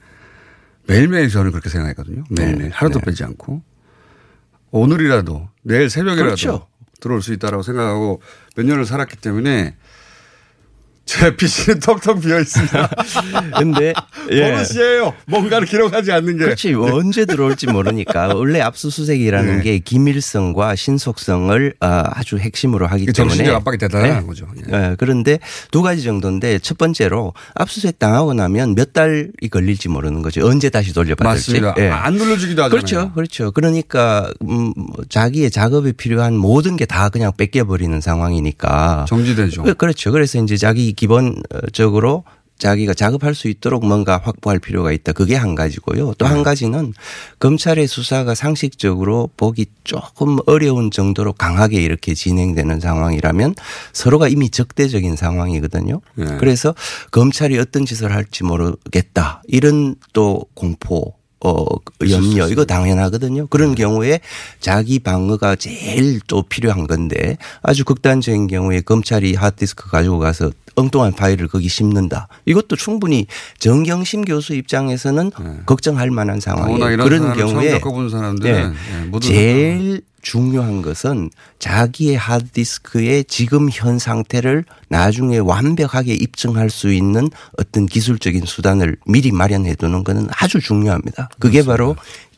매일매일 0.88 1.30
저는 1.30 1.52
그렇게 1.52 1.70
생각했거든요. 1.70 2.26
매일매일 2.30 2.70
네, 2.70 2.76
하루도 2.76 3.00
네. 3.00 3.06
빼지 3.06 3.24
않고 3.24 3.64
오늘이라도 4.72 5.48
내일 5.64 5.90
새벽이라도 5.90 6.26
그렇죠. 6.26 6.68
들어올 7.00 7.22
수 7.22 7.32
있다라고 7.34 7.64
생각하고 7.64 8.22
몇 8.58 8.66
년을 8.66 8.86
살았기 8.86 9.18
때문에 9.18 9.76
제 11.06 11.36
PC는 11.36 11.80
텅텅 11.82 12.22
비어 12.22 12.40
있습니다. 12.40 12.90
근데 13.58 13.94
예. 14.32 14.52
버릇이에요. 14.52 15.14
뭔가를 15.26 15.68
기록하지 15.68 16.12
않는 16.12 16.38
게. 16.38 16.46
그렇지 16.46 16.74
언제 16.74 17.26
들어올지 17.26 17.68
모르니까 17.68 18.34
원래 18.36 18.62
압수수색이라는 18.62 19.58
네. 19.58 19.64
게 19.64 19.80
기밀성과 19.80 20.76
신속성을 20.76 21.74
어, 21.82 22.04
아주 22.06 22.38
핵심으로 22.38 22.88
하기 22.88 23.04
이게 23.04 23.12
때문에 23.12 23.36
정신적 23.36 23.56
압박이 23.58 23.78
대단한 23.80 24.22
네. 24.22 24.26
거죠. 24.28 24.48
예, 24.72 24.96
그런데 24.98 25.40
두 25.72 25.82
가지 25.82 26.04
정도인데 26.04 26.60
첫 26.60 26.78
번째로 26.78 27.34
압수수색 27.56 28.00
당하고 28.00 28.34
나면 28.34 28.76
몇 28.76 28.94
달이 28.94 29.32
걸릴지 29.52 29.90
모르는 29.90 30.22
거죠. 30.22 30.48
언제 30.48 30.70
다시 30.70 30.94
돌려받을지. 30.94 31.52
맞습니다. 31.52 31.74
예. 31.80 31.90
안 31.90 32.14
눌러주기도 32.14 32.64
하잖아요. 32.64 32.70
그렇죠, 32.70 33.12
그렇죠. 33.14 33.52
그러니까 33.52 34.32
음, 34.44 34.72
뭐 34.78 34.88
자기의 35.10 35.52
작업에 35.52 35.92
필요한 35.92 36.36
모든 36.38 36.78
게 36.78 36.86
다 36.92 37.08
그냥 37.10 37.32
뺏겨버리는 37.38 38.00
상황이니까 38.02 39.06
정지되죠. 39.08 39.64
그- 39.64 39.74
그렇죠. 39.76 40.12
그래서 40.12 40.42
이제 40.44 40.58
자기 40.58 40.91
기본적으로 40.94 42.24
자기가 42.62 42.94
작업할 42.94 43.34
수 43.34 43.48
있도록 43.48 43.86
뭔가 43.86 44.22
확보할 44.24 44.60
필요가 44.60 44.92
있다. 44.92 45.14
그게 45.14 45.36
한 45.36 45.56
가지고요. 45.56 46.14
또 46.20 46.26
네. 46.26 46.32
한 46.32 46.44
가지는 46.44 46.94
검찰의 47.40 47.88
수사가 47.88 48.36
상식적으로 48.36 49.32
보기 49.36 49.66
조금 49.84 50.38
어려운 50.46 50.92
정도로 50.92 51.34
강하게 51.34 51.82
이렇게 51.82 52.14
진행되는 52.14 52.80
상황이라면 52.80 53.56
서로가 53.94 54.28
이미 54.28 54.52
적대적인 54.52 55.16
상황이거든요. 55.16 56.02
네. 56.14 56.38
그래서 56.38 56.76
검찰이 57.10 57.58
어떤 57.58 57.86
짓을 57.86 58.14
할지 58.14 58.44
모르겠다. 58.44 59.42
이런 59.48 59.96
또 60.14 60.46
공포 60.54 61.16
어, 61.44 61.66
염려, 62.08 62.48
이거 62.50 62.66
당연하거든요. 62.66 63.48
그런 63.48 63.74
경우에 63.74 64.20
자기 64.60 65.00
방어가 65.00 65.56
제일 65.56 66.20
또 66.28 66.44
필요한 66.44 66.86
건데 66.86 67.38
아주 67.64 67.84
극단적인 67.84 68.48
경우에 68.48 68.82
검찰이 68.82 69.34
하드디스크 69.34 69.90
가지고 69.90 70.20
가서 70.20 70.52
엉뚱한 70.76 71.14
파일을 71.14 71.48
거기 71.48 71.68
심는다. 71.68 72.28
이것도 72.46 72.76
충분히 72.76 73.26
정경심 73.60 74.24
교수 74.26 74.54
입장에서는 74.54 75.32
걱정할 75.66 76.12
만한 76.12 76.40
상황이에요. 76.40 76.78
네. 76.78 76.96
그런 77.10 77.34
경우에 77.34 77.80
네. 78.54 78.74
예, 79.02 79.06
모두 79.08 79.28
제일 79.28 80.02
중요한 80.22 80.82
것은 80.82 81.30
자기의 81.60 82.18
하드디스크의 82.18 83.26
지금 83.26 83.70
현 83.72 84.00
상태를 84.00 84.66
나중에 84.90 85.38
완벽하게 85.38 86.14
입증할 86.14 86.70
수 86.70 86.94
있는 86.94 87.30
어떤 87.58 87.86
기술적인 87.86 88.46
수단을 88.46 88.98
미리 89.06 89.32
마련해 89.32 89.76
두는 89.76 90.04
것은 90.04 90.28
아주 90.32 90.60
중요합니다. 90.60 91.30
그게 91.40 91.64
바로 91.64 91.96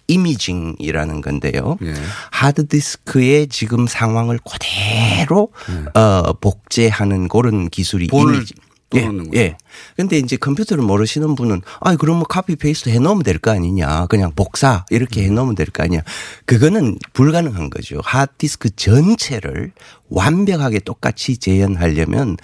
이미징이라는 0.07 1.21
건데요. 1.21 1.77
예. 1.83 1.93
하드디스크의 2.31 3.47
지금 3.47 3.87
상황을 3.87 4.39
그대로 4.39 5.49
어, 5.93 6.33
복제하는 6.33 7.27
그런 7.27 7.69
기술이 7.69 8.09
예. 8.13 8.17
이미지. 8.19 8.53
떠놓는 8.93 9.33
예, 9.35 9.39
예. 9.39 9.57
근데 9.95 10.17
이제 10.17 10.37
컴퓨터를 10.37 10.83
모르시는 10.83 11.35
분은 11.35 11.61
아, 11.81 11.95
그럼 11.95 12.17
뭐 12.17 12.25
copy 12.27 12.55
paste 12.55 12.89
해 12.89 12.99
놓으면 12.99 13.23
될 13.23 13.39
거 13.39 13.51
아니냐. 13.51 14.05
그냥 14.07 14.31
복사 14.35 14.85
이렇게 14.89 15.23
해 15.23 15.29
놓으면 15.29 15.55
될 15.55 15.67
거 15.71 15.83
아니냐. 15.83 16.01
그거는 16.45 16.97
불가능한 17.13 17.69
거죠. 17.69 17.99
하드디스크 18.03 18.75
전체를 18.75 19.71
완벽하게 20.09 20.79
똑같이 20.79 21.37
재현하려면 21.37 22.37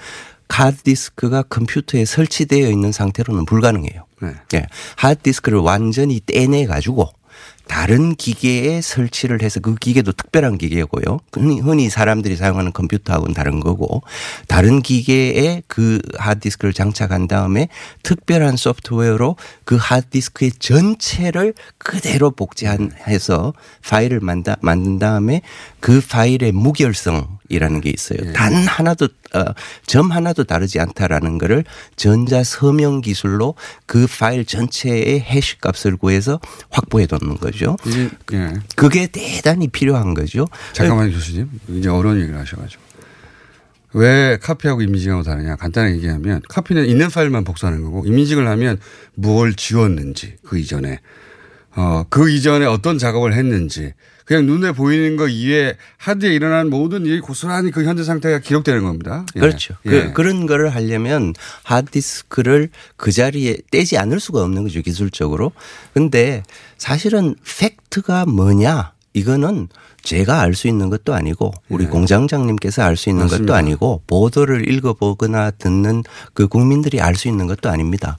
하드디스크가 0.49 1.43
컴퓨터에 1.43 2.05
설치되어 2.05 2.69
있는 2.69 2.91
상태로는 2.91 3.45
불가능해요. 3.45 4.05
네. 4.21 4.33
예. 4.55 4.65
하드디스크를 4.97 5.59
완전히 5.59 6.19
떼내 6.25 6.65
가지고 6.65 7.09
다른 7.67 8.15
기계에 8.15 8.81
설치를 8.81 9.43
해서 9.43 9.59
그 9.59 9.75
기계도 9.75 10.12
특별한 10.13 10.57
기계고요. 10.57 11.19
흔히, 11.31 11.59
흔히 11.59 11.88
사람들이 11.91 12.35
사용하는 12.35 12.73
컴퓨터하고는 12.73 13.35
다른 13.35 13.59
거고 13.59 14.01
다른 14.49 14.81
기계에 14.81 15.62
그 15.67 16.01
하드디스크를 16.17 16.73
장착한 16.73 17.27
다음에 17.27 17.69
특별한 18.01 18.57
소프트웨어로 18.57 19.35
그 19.63 19.77
하드디스크의 19.79 20.53
전체를 20.57 21.53
그대로 21.77 22.31
복제해서 22.31 23.53
파일을 23.88 24.19
만다, 24.19 24.57
만든 24.62 24.97
다음에 24.97 25.43
그 25.79 26.01
파일의 26.01 26.51
무결성이라는 26.51 27.81
게 27.81 27.91
있어요. 27.91 28.33
단 28.33 28.53
하나도 28.53 29.07
어, 29.35 29.45
점 29.85 30.12
하나도 30.12 30.45
다르지 30.45 30.79
않다라는 30.79 31.38
거를 31.38 31.63
전자 31.95 32.43
서명 32.43 33.01
기술로 33.01 33.53
그 33.85 34.07
파일 34.07 34.45
전체의 34.45 35.21
해시 35.21 35.59
값을 35.59 35.95
구해서 35.95 36.39
확보해 36.71 37.05
놓는 37.07 37.38
거죠. 37.38 37.77
예. 38.33 38.53
그게 38.75 39.05
대단히 39.05 39.67
필요한 39.67 40.15
거죠. 40.15 40.47
잠깐만요, 40.73 41.12
교수님. 41.12 41.47
이제 41.69 41.88
어려운 41.88 42.19
얘기를 42.19 42.39
하셔가지고. 42.39 42.88
왜 43.93 44.38
카피하고 44.41 44.82
이미징하고 44.82 45.23
다르냐. 45.23 45.56
간단하게 45.56 45.95
얘기하면 45.95 46.41
카피는 46.47 46.86
있는 46.86 47.10
파일만 47.10 47.43
복사하는 47.43 47.84
거고 47.84 48.06
이미징을 48.06 48.47
하면 48.47 48.80
뭘 49.15 49.54
지웠는지 49.54 50.36
그 50.45 50.58
이전에 50.58 50.99
어, 51.75 52.04
그 52.10 52.30
이전에 52.30 52.65
어떤 52.65 52.97
작업을 52.97 53.34
했는지 53.34 53.93
그냥 54.25 54.45
눈에 54.45 54.73
보이는 54.73 55.17
거 55.17 55.28
이외에 55.28 55.75
하드에 55.97 56.36
일어난 56.36 56.69
모든 56.69 57.04
일이 57.04 57.19
고스란히 57.19 57.71
그 57.71 57.84
현재 57.84 58.04
상태가 58.04 58.38
기록되는 58.38 58.84
겁니다. 58.84 59.25
예. 59.36 59.39
그렇죠. 59.39 59.73
예. 59.88 59.89
그, 59.89 60.13
그런 60.13 60.45
거를 60.45 60.69
하려면 60.69 61.34
하드디스크를 61.63 62.69
그 62.95 63.12
자리에 63.12 63.58
떼지 63.71 63.97
않을 63.97 64.19
수가 64.19 64.43
없는 64.43 64.62
거죠, 64.62 64.82
기술적으로. 64.82 65.52
근데 65.95 66.43
사실은 66.78 67.34
팩트가 67.60 68.28
뭐냐? 68.28 68.91
이거는 69.13 69.69
제가 70.04 70.39
알 70.41 70.54
수 70.54 70.67
있는 70.67 70.89
것도 70.89 71.13
아니고 71.13 71.52
우리 71.69 71.88
공장장님께서 71.88 72.84
알 72.84 72.95
수 72.95 73.10
있는 73.10 73.24
것도 73.24 73.30
네. 73.30 73.52
맞습니다. 73.52 73.56
아니고 73.58 74.04
보도를 74.08 74.72
읽어보거나 74.72 75.52
듣는 75.52 76.04
그 76.34 76.48
국민들이 76.48 77.02
알 77.02 77.15
수 77.15 77.28
있는 77.28 77.48
것도 77.48 77.69
아닙니다. 77.69 78.15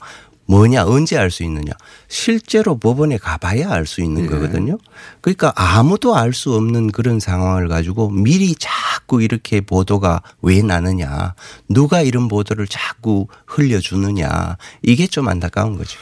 뭐냐 0.47 0.85
언제 0.85 1.17
알 1.17 1.31
수 1.31 1.45
있느냐 1.45 1.71
실제로 2.09 2.77
법원에 2.77 3.19
가봐야 3.19 3.71
알수 3.71 4.01
네. 4.01 4.07
있는 4.07 4.27
거거든요. 4.27 4.79
그러니까 5.21 5.53
아무도 5.55 6.17
알 6.17 6.33
수 6.33 6.55
없는 6.55 6.91
그런 6.91 7.21
상황을 7.21 7.69
가지고 7.69 8.11
미리 8.11 8.57
자꾸 8.59 9.23
이렇게 9.23 9.61
보도가 9.61 10.23
왜 10.43 10.61
나느냐 10.61 11.35
누가 11.69 12.01
이런 12.03 12.27
보도를 12.27 12.67
자꾸 12.67 13.29
흘려주느냐 13.47 14.57
이게 14.83 15.07
좀 15.07 15.29
안타까운 15.29 15.79
거죠. 15.79 15.97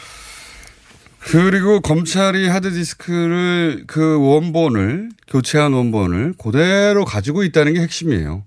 그리고 1.30 1.80
검찰이 1.80 2.48
하드디스크를 2.48 3.84
그 3.86 4.18
원본을 4.18 5.10
교체한 5.26 5.74
원본을 5.74 6.34
그대로 6.42 7.04
가지고 7.04 7.42
있다는 7.42 7.74
게 7.74 7.80
핵심이에요. 7.80 8.44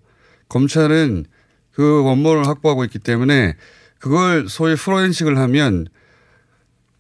검찰은 0.50 1.26
그 1.74 2.04
원본을 2.04 2.48
확보하고 2.48 2.84
있기 2.86 2.98
때문에 2.98 3.56
그걸 4.00 4.50
소위 4.50 4.76
프로렌식을 4.76 5.38
하면 5.38 5.90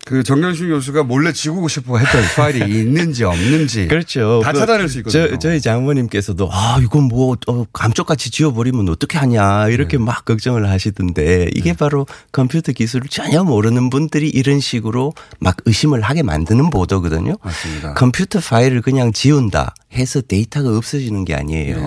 그 0.06 0.24
정경심 0.24 0.70
교수가 0.70 1.04
몰래 1.04 1.32
지우고 1.32 1.68
싶어 1.68 1.98
했던 1.98 2.22
파일이 2.36 2.60
있는지 2.80 3.24
없는지 3.24 3.88
그렇죠. 3.88 4.42
다 4.44 4.52
그 4.52 4.60
찾아낼 4.60 4.90
수 4.90 4.98
있거든요. 5.00 5.30
저, 5.30 5.40
저희 5.40 5.62
장모님께서도 5.62 6.50
아 6.52 6.80
이건 6.82 7.04
뭐 7.04 7.38
어, 7.48 7.66
감쪽같이 7.72 8.32
지워버리면 8.32 8.90
어떻게 8.90 9.18
하냐 9.20 9.68
이렇게 9.70 9.98
네. 9.98 10.04
막 10.04 10.26
걱정을 10.26 10.70
하시던데 10.70 11.50
이게 11.56 11.74
바로 11.74 12.08
컴퓨터 12.32 12.72
기술을 12.72 13.08
전혀 13.10 13.44
모르는 13.44 13.90
분들이 13.90 14.28
이런 14.30 14.60
식으로 14.60 15.14
막 15.40 15.58
의심을 15.66 16.02
하게 16.02 16.24
만드는 16.24 16.70
보도거든요. 16.72 17.38
맞습니다. 17.44 17.94
컴퓨터 17.94 18.40
파일을 18.40 18.82
그냥 18.82 19.14
지운다 19.14 19.76
해서 19.94 20.22
데이터가 20.22 20.76
없어지는 20.78 21.26
게 21.26 21.36
아니에요. 21.36 21.76
네. 21.78 21.86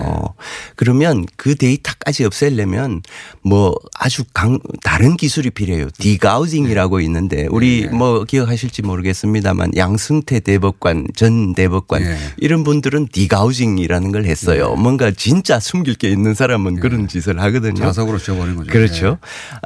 그러면 0.75 1.25
그 1.37 1.55
데이터까지 1.55 2.23
없애려면 2.23 3.01
뭐 3.41 3.75
아주 3.99 4.23
강, 4.33 4.59
다른 4.83 5.17
기술이 5.17 5.49
필요해요. 5.49 5.89
degaussing이라고 5.97 6.99
있는데 7.01 7.47
우리 7.49 7.87
뭐 7.87 8.04
기억하실지 8.27 8.81
모르겠습니다만 8.81 9.71
양승태 9.75 10.39
대법관 10.39 11.07
전 11.15 11.53
대법관 11.53 12.03
네. 12.03 12.17
이런 12.37 12.63
분들은 12.63 13.09
degaussing이라는 13.11 14.11
걸 14.11 14.25
했어요. 14.25 14.75
뭔가 14.75 15.11
진짜 15.11 15.59
숨길 15.59 15.95
게 15.95 16.09
있는 16.09 16.33
사람은 16.33 16.79
그런 16.79 17.07
짓을 17.07 17.41
하거든요. 17.41 17.75
자석으로 17.75 18.17
지워버린 18.17 18.55
거죠. 18.55 18.71
그렇죠. 18.71 19.17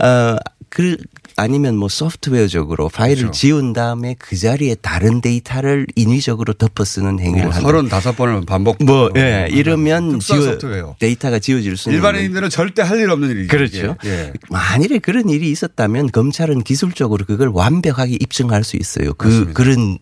어, 0.02 0.36
그 0.70 0.98
아니면 1.36 1.78
뭐 1.78 1.88
소프트웨어적으로 1.88 2.90
파일을 2.90 3.24
그렇죠. 3.24 3.32
지운 3.40 3.72
다음에 3.74 4.16
그 4.20 4.36
자리에 4.36 4.76
다른 4.76 5.22
데이터를 5.22 5.88
인위적으로 5.96 6.54
덮어 6.54 6.84
쓰는 6.84 7.20
행위를 7.20 7.46
뭐 7.62 7.72
한다. 7.72 8.00
35번을 8.00 8.46
반복. 8.46 8.84
뭐, 8.84 9.10
예, 9.16 9.48
이러면 9.50 10.20
지워. 10.20 10.58
데이터가 11.00 11.40
지워질 11.40 11.78
수 11.78 11.90
있는. 11.90 11.98
일반인들은 11.98 12.50
절대 12.50 12.82
할 12.82 13.00
일 13.00 13.10
없는 13.12 13.30
일이죠. 13.30 13.48
그렇죠. 13.48 13.96
이게. 14.04 14.10
예. 14.10 14.34
만일에 14.50 15.00
그런 15.00 15.30
일이 15.30 15.50
있었다면 15.52 16.12
검찰은 16.12 16.64
기술적으로 16.64 17.24
그걸 17.26 17.48
완벽하게 17.48 18.18
입증할 18.20 18.66
수 18.66 18.76
있어요. 18.76 19.14
그, 19.14 19.28
맞습니다. 19.28 19.54
그런 19.54 19.98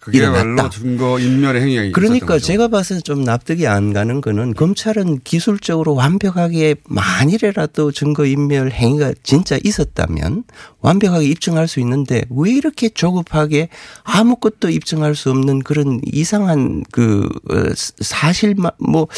그게야말로 0.00 0.40
일어났다. 0.52 0.70
증거 0.70 1.18
인멸의 1.18 1.62
행위가 1.62 1.82
있었던 1.84 1.92
그러니까. 1.92 2.38
제가 2.38 2.68
봐서 2.68 3.00
좀 3.00 3.24
납득이 3.24 3.66
안 3.66 3.94
가는 3.94 4.20
거는 4.20 4.52
검찰은 4.52 5.20
기술적으로 5.24 5.94
완벽하게 5.94 6.74
만일이라도 6.84 7.92
증거 7.92 8.26
인멸 8.26 8.70
행위가 8.72 9.14
진짜 9.22 9.58
있었 9.64 9.79
다면 9.84 10.44
완벽하게 10.80 11.26
입증할 11.26 11.68
수 11.68 11.80
있는데 11.80 12.24
왜 12.30 12.50
이렇게 12.52 12.88
조급하게 12.88 13.68
아무것도 14.04 14.70
입증할 14.70 15.14
수 15.14 15.30
없는 15.30 15.60
그런 15.60 16.00
이상한 16.04 16.82
그 16.92 17.28
어, 17.50 17.54
사실만 18.00 18.72
뭐 18.78 19.08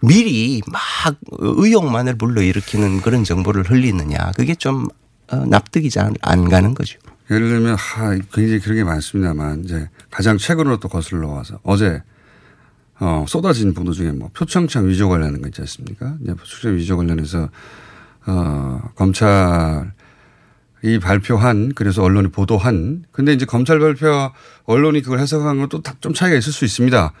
미리 0.00 0.62
막 0.66 0.82
의혹만을 1.30 2.16
불러일으키는 2.16 3.00
그런 3.02 3.24
정보를 3.24 3.70
흘리느냐 3.70 4.32
그게 4.36 4.54
좀 4.54 4.88
어, 5.30 5.36
납득이 5.46 5.90
잘 5.90 6.12
안 6.22 6.48
가는 6.48 6.74
거죠. 6.74 6.98
예를 7.30 7.48
들면 7.48 7.76
하, 7.76 8.10
굉장히 8.32 8.58
그런 8.60 8.76
게 8.76 8.84
많습니다만 8.84 9.64
이제 9.64 9.88
가장 10.10 10.36
최근으로 10.36 10.78
또 10.80 10.88
거슬러 10.88 11.28
와서 11.28 11.58
어제 11.62 12.02
어, 13.00 13.24
쏟아진 13.26 13.74
보도 13.74 13.92
중에 13.92 14.12
뭐 14.12 14.30
표창장 14.32 14.88
위조 14.88 15.08
관련한 15.08 15.40
거 15.40 15.48
있지 15.48 15.60
않습니까? 15.62 16.16
이제 16.22 16.34
표창장 16.34 16.76
위조 16.76 16.96
관련해서 16.96 17.48
어, 18.26 18.80
검찰 18.94 19.92
이 20.84 20.98
발표한 20.98 21.72
그래서 21.74 22.02
언론이 22.02 22.28
보도한 22.32 23.04
근데 23.12 23.32
이제 23.32 23.44
검찰 23.46 23.78
발표 23.78 24.30
언론이 24.64 25.02
그걸 25.02 25.20
해석한 25.20 25.58
건 25.58 25.68
또 25.68 25.80
좀 26.00 26.12
차이가 26.12 26.36
있을 26.36 26.52
수 26.52 26.64
있습니다. 26.64 27.12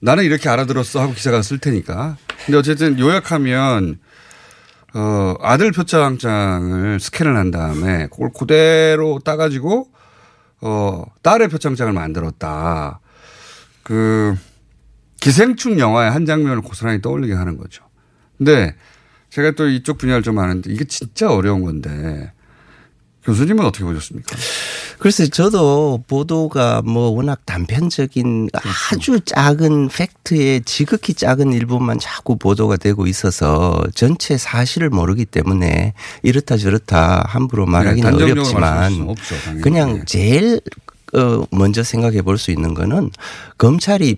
나는 0.00 0.24
이렇게 0.24 0.48
알아들었어 0.48 1.00
하고 1.00 1.12
기사가 1.12 1.42
쓸 1.42 1.58
테니까. 1.58 2.16
근데 2.46 2.58
어쨌든 2.58 2.98
요약하면 3.00 3.98
어, 4.94 5.34
아들 5.40 5.72
표창장을 5.72 7.00
스캔을 7.00 7.36
한 7.36 7.50
다음에 7.50 8.06
그걸 8.10 8.30
그대로 8.32 9.18
따가지고 9.24 9.88
어, 10.60 11.04
딸의 11.22 11.48
표창장을 11.48 11.92
만들었다. 11.92 13.00
그 13.82 14.34
기생충 15.20 15.78
영화의 15.80 16.10
한 16.12 16.24
장면을 16.26 16.62
고스란히 16.62 17.02
떠올리게 17.02 17.34
하는 17.34 17.56
거죠. 17.56 17.84
근데 18.36 18.76
제가 19.30 19.50
또 19.52 19.68
이쪽 19.68 19.98
분야를 19.98 20.22
좀 20.22 20.38
아는데 20.38 20.72
이게 20.72 20.84
진짜 20.84 21.28
어려운 21.32 21.62
건데 21.64 22.32
교수님은 23.28 23.62
어떻게 23.62 23.84
보셨습니까? 23.84 24.34
글쎄 24.98 25.28
저도 25.28 26.02
보도가 26.06 26.80
뭐 26.82 27.10
워낙 27.10 27.44
단편적인 27.44 28.48
아주 28.90 29.20
작은 29.20 29.88
팩트의 29.88 30.62
지극히 30.64 31.12
작은 31.12 31.52
일부만 31.52 31.98
자꾸 31.98 32.38
보도가 32.38 32.78
되고 32.78 33.06
있어서 33.06 33.82
전체 33.94 34.38
사실을 34.38 34.88
모르기 34.88 35.26
때문에 35.26 35.92
이렇다 36.22 36.56
저렇다 36.56 37.26
함부로 37.28 37.66
말하기는 37.66 38.10
네, 38.10 38.18
단정적으로 38.18 38.58
말씀할 38.58 38.78
어렵지만 38.78 39.08
없죠. 39.10 39.34
그냥 39.62 39.94
네. 39.98 40.02
제일 40.06 40.60
어 41.12 41.44
먼저 41.50 41.82
생각해 41.82 42.22
볼 42.22 42.38
수 42.38 42.50
있는 42.50 42.72
거는 42.72 43.10
검찰이 43.58 44.16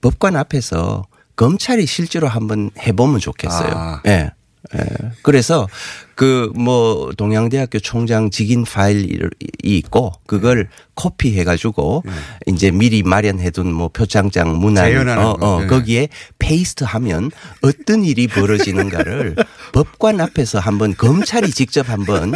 법관 0.00 0.34
앞에서 0.34 1.04
검찰이 1.36 1.86
실제로 1.86 2.26
한번 2.26 2.70
해보면 2.80 3.20
좋겠어요. 3.20 3.70
아. 3.72 4.02
예. 4.06 4.30
예. 4.74 4.80
그래서 5.22 5.68
그 6.16 6.50
뭐 6.56 7.12
동양대학교 7.16 7.78
총장 7.78 8.30
직인 8.30 8.64
파일이 8.64 9.18
있고 9.62 10.12
그걸 10.26 10.68
코피해 10.94 11.44
가지고 11.44 12.02
이제 12.46 12.70
미리 12.70 13.02
마련해둔 13.02 13.70
뭐 13.72 13.88
표창장 13.88 14.58
문안 14.58 15.18
어, 15.18 15.36
거. 15.36 15.46
어 15.46 15.60
네. 15.60 15.66
거기에 15.66 16.08
페이스트하면 16.38 17.30
어떤 17.60 18.02
일이 18.04 18.26
벌어지는가를 18.26 19.36
법관 19.74 20.20
앞에서 20.22 20.58
한번 20.58 20.94
검찰이 20.96 21.50
직접 21.50 21.90
한번 21.90 22.32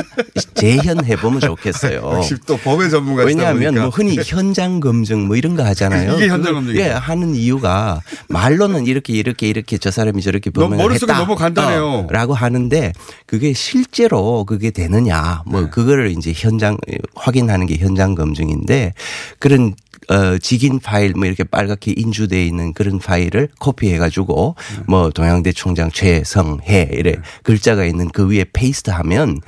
재현해 0.54 1.16
보면 1.16 1.40
좋겠어요. 1.40 2.02
역시 2.16 2.34
또 2.46 2.58
법의 2.58 2.90
전문가시다 2.90 3.28
왜냐하면. 3.28 3.74
뭐 3.80 3.88
흔히 3.88 4.18
현장 4.22 4.80
검증 4.80 5.26
뭐 5.26 5.36
이런 5.36 5.56
거 5.56 5.64
하잖아요. 5.64 6.16
이게 6.16 6.28
현장 6.28 6.52
검증이죠. 6.54 6.82
예, 6.82 6.88
하는 6.90 7.34
이유가 7.34 8.02
말로는 8.28 8.86
이렇게 8.86 9.14
이렇게 9.14 9.48
이렇게 9.48 9.78
저 9.78 9.90
사람이 9.90 10.20
저렇게 10.20 10.50
보면 10.50 10.76
머릿속에. 10.76 11.10
너무 11.14 11.34
간단해요. 11.34 11.84
어, 11.86 12.06
라고 12.10 12.34
하는데 12.34 12.92
그게 13.24 13.54
실제로 13.70 14.44
그게 14.44 14.72
되느냐 14.72 15.42
뭐 15.46 15.60
네. 15.60 15.70
그거를 15.70 16.10
이제 16.10 16.32
현장 16.34 16.76
확인하는 17.14 17.66
게 17.66 17.76
현장 17.76 18.16
검증인데 18.16 18.94
그런 19.38 19.74
어, 20.08 20.38
직인 20.38 20.80
파일 20.80 21.12
뭐 21.12 21.26
이렇게 21.26 21.44
빨갛게 21.44 21.94
인주되어 21.96 22.40
있는 22.42 22.72
그런 22.72 22.98
파일을 22.98 23.48
copy해 23.60 23.98
가지고 23.98 24.56
뭐 24.88 25.10
동양대 25.10 25.52
총장 25.52 25.88
최성해 25.92 26.90
이래 26.92 27.14
글자가 27.44 27.84
있는 27.84 28.08
그 28.08 28.28
위에 28.28 28.44
paste 28.52 28.90
하면 28.90 29.40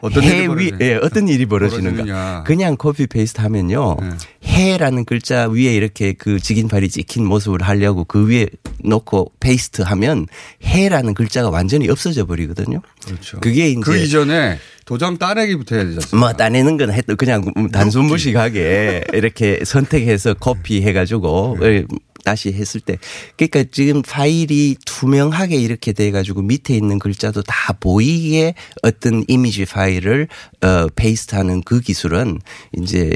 어떤 0.00 0.22
해 0.22 0.44
일이 0.44 0.48
위. 0.56 0.72
예, 0.80 0.94
어떤 0.96 1.28
일이 1.28 1.46
벌어지는가. 1.46 2.02
벌어지느냐. 2.02 2.44
그냥 2.44 2.76
copy 2.76 3.06
paste 3.06 3.40
하면요. 3.40 3.96
해라는 4.44 5.04
글자 5.04 5.48
위에 5.48 5.74
이렇게 5.74 6.12
그 6.12 6.40
직인 6.40 6.68
파일이 6.68 6.88
찍힌 6.88 7.24
모습을 7.26 7.62
하려고 7.62 8.04
그 8.04 8.28
위에 8.28 8.48
놓고 8.84 9.32
paste 9.40 9.82
하면 9.82 10.26
해라는 10.64 11.14
글자가 11.14 11.50
완전히 11.50 11.88
없어져 11.88 12.26
버리거든요. 12.26 12.80
그렇죠. 13.04 13.40
그게 13.40 13.70
이제 13.70 13.80
그 13.80 13.96
이전에 13.96 14.58
도장 14.84 15.18
따내기부터 15.18 15.76
해야 15.76 15.84
않습니까? 15.84 16.16
뭐 16.16 16.32
따내는 16.32 16.78
건 16.78 16.90
했던 16.92 17.16
그냥 17.16 17.44
단순 17.72 18.06
무식하게 18.06 19.04
이렇게 19.12 19.60
선택해서 19.64 20.34
코피 20.34 20.82
해가지고 20.82 21.58
네. 21.60 21.84
다시 22.28 22.52
했을 22.52 22.80
때 22.82 22.98
그러니까 23.38 23.64
지금 23.72 24.02
파일이 24.02 24.76
투명하게 24.84 25.56
이렇게 25.56 25.92
돼 25.94 26.10
가지고 26.10 26.42
밑에 26.42 26.74
있는 26.76 26.98
글자도 26.98 27.40
다 27.42 27.72
보이게 27.80 28.52
어떤 28.82 29.24
이미지 29.28 29.64
파일을 29.64 30.28
어 30.62 30.86
페이스트하는 30.94 31.62
그 31.62 31.80
기술은 31.80 32.38
이제 32.76 33.12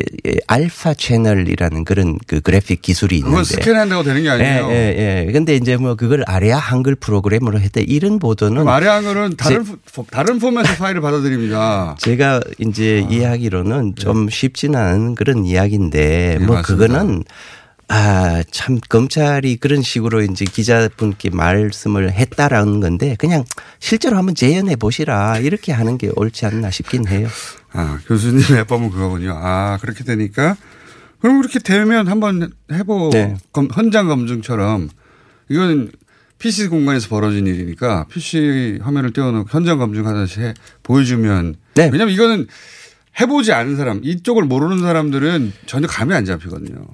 알파 0.47 0.95
채널이라는 0.95 1.85
그런 1.85 2.17
그 2.27 2.41
그래픽 2.41 2.81
기술이 2.81 3.17
있는데 3.19 3.31
그건 3.33 3.45
스캔한다고 3.45 4.03
되는 4.03 4.23
게 4.23 4.31
아니에요. 4.31 4.69
예, 4.71 4.75
예, 4.97 5.27
예. 5.29 5.33
근데 5.33 5.57
이제 5.57 5.77
뭐 5.77 5.95
그걸 5.95 6.23
아래아 6.27 6.57
한글 6.57 6.95
프로그램으로 6.95 7.61
했다 7.61 7.81
이런 7.83 8.19
보도는 8.19 8.65
말의 8.65 8.89
한글은 8.89 9.37
다른 9.37 9.65
제- 9.65 9.73
포- 9.95 10.07
다른 10.11 10.39
포맷의 10.39 10.77
파일을 10.79 11.03
받아들입니다. 11.03 11.97
제가 12.01 12.41
이제 12.61 13.07
이야기로는 13.11 13.97
좀 13.97 14.31
쉽지는 14.31 14.81
않은 14.81 15.15
그런 15.17 15.45
이야기인데 15.45 16.37
네, 16.39 16.45
뭐 16.47 16.57
맞습니다. 16.57 16.63
그거는 16.89 17.25
아, 17.95 18.43
참, 18.51 18.80
검찰이 18.88 19.57
그런 19.57 19.82
식으로 19.82 20.22
이제 20.22 20.47
기자분께 20.47 21.28
말씀을 21.28 22.11
했다라는 22.11 22.80
건데 22.80 23.16
그냥 23.18 23.45
실제로 23.80 24.16
한번 24.16 24.34
재연해 24.34 24.76
보시라 24.76 25.40
이렇게 25.40 25.72
하는 25.72 25.99
게 25.99 26.11
옳지 26.16 26.47
않나 26.47 26.70
싶긴 26.70 27.07
해요. 27.07 27.28
아, 27.74 27.99
교수님의 28.07 28.61
해법은 28.61 28.88
그거군요. 28.90 29.34
아, 29.36 29.76
그렇게 29.82 30.05
되니까 30.05 30.57
그럼 31.20 31.43
그렇게 31.43 31.59
되면 31.59 32.09
한번 32.09 32.51
해보 32.72 33.11
네. 33.12 33.36
검- 33.53 33.68
현장 33.70 34.09
검증처럼 34.09 34.88
이건 35.51 35.93
PC 36.38 36.68
공간에서 36.68 37.11
벌어진 37.11 37.47
일이니까 37.47 38.07
PC 38.11 38.78
화면을 38.82 39.12
띄워놓고 39.12 39.49
현장 39.51 39.76
검증하듯이 39.76 40.40
해 40.40 40.55
보여주면 40.82 41.57
네. 41.74 41.90
왜냐면 41.93 42.14
이거는 42.14 42.47
해보지 43.20 43.53
않은 43.53 43.76
사람 43.76 44.01
이쪽을 44.03 44.45
모르는 44.45 44.80
사람들은 44.80 45.53
전혀 45.66 45.86
감이 45.86 46.14
안 46.14 46.24
잡히거든요. 46.24 46.86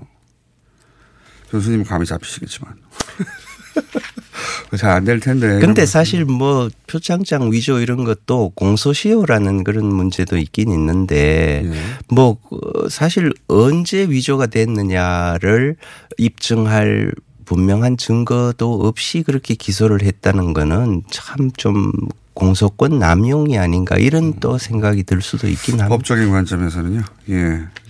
교수님 1.51 1.84
감이 1.84 2.07
잡히시겠지만 2.07 2.74
잘 4.76 4.90
안 4.90 5.05
될 5.05 5.20
텐데. 5.20 5.59
근데 5.61 5.86
사실 5.86 6.24
뭐 6.24 6.68
표창장 6.86 7.51
위조 7.53 7.80
이런 7.80 8.05
것도 8.05 8.51
공소시효라는 8.55 9.64
그런 9.64 9.86
문제도 9.86 10.36
있긴 10.36 10.70
있는데 10.70 11.62
네. 11.64 11.80
뭐 12.09 12.38
어, 12.51 12.88
사실 12.88 13.32
언제 13.49 14.07
위조가 14.09 14.46
됐느냐를 14.46 15.76
입증할 16.18 17.12
분명한 17.49 17.96
증거도 17.96 18.86
없이 18.86 19.22
그렇게 19.22 19.55
기소를 19.55 20.03
했다는 20.03 20.53
거는 20.53 21.03
참좀 21.11 21.92
공소권 22.34 22.99
남용이 22.99 23.57
아닌가 23.57 23.96
이런 23.96 24.34
또 24.38 24.59
생각이 24.59 25.03
들 25.05 25.22
수도 25.22 25.49
있긴 25.49 25.80
합니다. 25.80 25.88
법적인 25.88 26.30
관점에서는요. 26.30 27.03
예. 27.30 27.34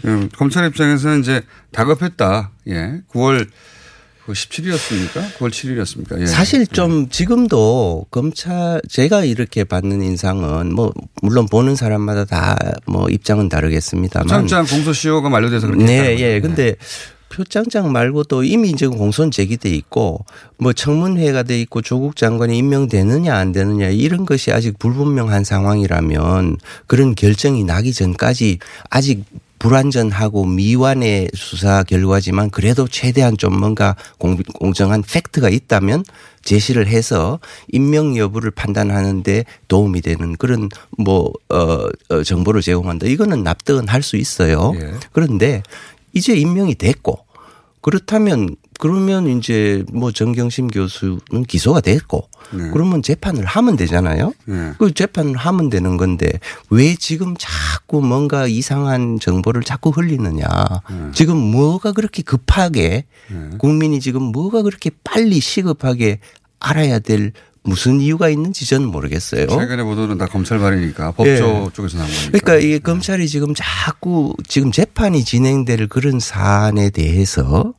음, 0.04 0.28
검찰 0.36 0.64
입장에서는 0.68 1.20
이제 1.20 1.42
다급했다. 1.72 2.52
예. 2.68 3.00
9월 3.12 3.48
17일이었습니까? 4.28 5.32
9월 5.38 5.50
7일이었습니까? 5.50 6.20
예. 6.20 6.26
사실 6.26 6.64
좀 6.68 7.08
지금도 7.08 8.06
검찰 8.12 8.80
제가 8.88 9.24
이렇게 9.24 9.64
받는 9.64 10.02
인상은 10.02 10.72
뭐 10.72 10.92
물론 11.20 11.46
보는 11.46 11.74
사람마다 11.74 12.24
다 12.26 12.56
뭐 12.86 13.08
입장은 13.08 13.48
다르겠습니다만 13.48 14.26
표창장 14.28 14.66
공소시효가 14.66 15.28
만료돼서 15.28 15.66
그렇게 15.66 15.84
네, 15.84 16.16
예. 16.20 16.40
거죠. 16.40 16.48
근데 16.54 16.76
표창장 17.30 17.92
말고도 17.92 18.44
이미 18.44 18.74
지금 18.74 18.96
공소는 18.98 19.30
제기돼 19.30 19.70
있고 19.70 20.24
뭐 20.58 20.72
청문회가 20.72 21.42
돼 21.42 21.60
있고 21.60 21.82
조국 21.82 22.16
장관이 22.16 22.56
임명되느냐 22.58 23.34
안 23.34 23.52
되느냐 23.52 23.88
이런 23.88 24.26
것이 24.26 24.52
아직 24.52 24.78
불분명한 24.78 25.44
상황이라면 25.44 26.58
그런 26.86 27.14
결정이 27.14 27.64
나기 27.64 27.92
전까지 27.92 28.58
아직 28.90 29.24
불완전하고 29.58 30.46
미완의 30.46 31.30
수사 31.34 31.82
결과지만 31.82 32.50
그래도 32.50 32.86
최대한 32.86 33.36
좀 33.36 33.58
뭔가 33.58 33.96
공, 34.18 34.36
공정한 34.36 35.02
팩트가 35.02 35.48
있다면 35.48 36.04
제시를 36.44 36.86
해서 36.86 37.40
임명 37.72 38.16
여부를 38.16 38.50
판단하는데 38.52 39.44
도움이 39.66 40.00
되는 40.00 40.36
그런 40.36 40.68
뭐, 40.96 41.32
어, 41.48 41.88
어, 42.08 42.22
정보를 42.22 42.62
제공한다. 42.62 43.06
이거는 43.06 43.42
납득은 43.42 43.88
할 43.88 44.02
수 44.02 44.16
있어요. 44.16 44.72
예. 44.76 44.94
그런데 45.12 45.62
이제 46.12 46.34
임명이 46.34 46.74
됐고 46.76 47.18
그렇다면 47.80 48.56
그러면 48.78 49.26
이제 49.26 49.84
뭐 49.92 50.12
정경심 50.12 50.68
교수는 50.68 51.44
기소가 51.46 51.80
됐고 51.80 52.28
네. 52.52 52.70
그러면 52.72 53.02
재판을 53.02 53.44
하면 53.44 53.76
되잖아요. 53.76 54.32
네. 54.46 54.72
그 54.78 54.94
재판을 54.94 55.36
하면 55.36 55.68
되는 55.68 55.96
건데 55.96 56.28
왜 56.70 56.94
지금 56.94 57.34
자꾸 57.38 58.00
뭔가 58.00 58.46
이상한 58.46 59.18
정보를 59.18 59.62
자꾸 59.62 59.90
흘리느냐. 59.90 60.46
네. 60.90 60.96
지금 61.12 61.36
뭐가 61.36 61.92
그렇게 61.92 62.22
급하게 62.22 63.06
국민이 63.58 64.00
지금 64.00 64.22
뭐가 64.22 64.62
그렇게 64.62 64.90
빨리 65.02 65.40
시급하게 65.40 66.20
알아야 66.60 66.98
될 66.98 67.32
무슨 67.68 68.00
이유가 68.00 68.28
있는지 68.28 68.66
저는 68.66 68.88
모르겠어요. 68.88 69.46
최근의 69.46 69.84
보도는 69.84 70.18
다 70.18 70.26
검찰 70.26 70.58
발이니까 70.58 71.12
법조 71.12 71.30
예. 71.30 71.38
쪽에서 71.72 71.98
나온 71.98 72.08
거니까. 72.08 72.38
그러니까 72.38 72.56
이게 72.56 72.78
검찰이 72.78 73.28
지금 73.28 73.52
자꾸 73.54 74.34
지금 74.46 74.72
재판이 74.72 75.24
진행될 75.24 75.88
그런 75.88 76.18
사안에 76.18 76.90
대해서 76.90 77.74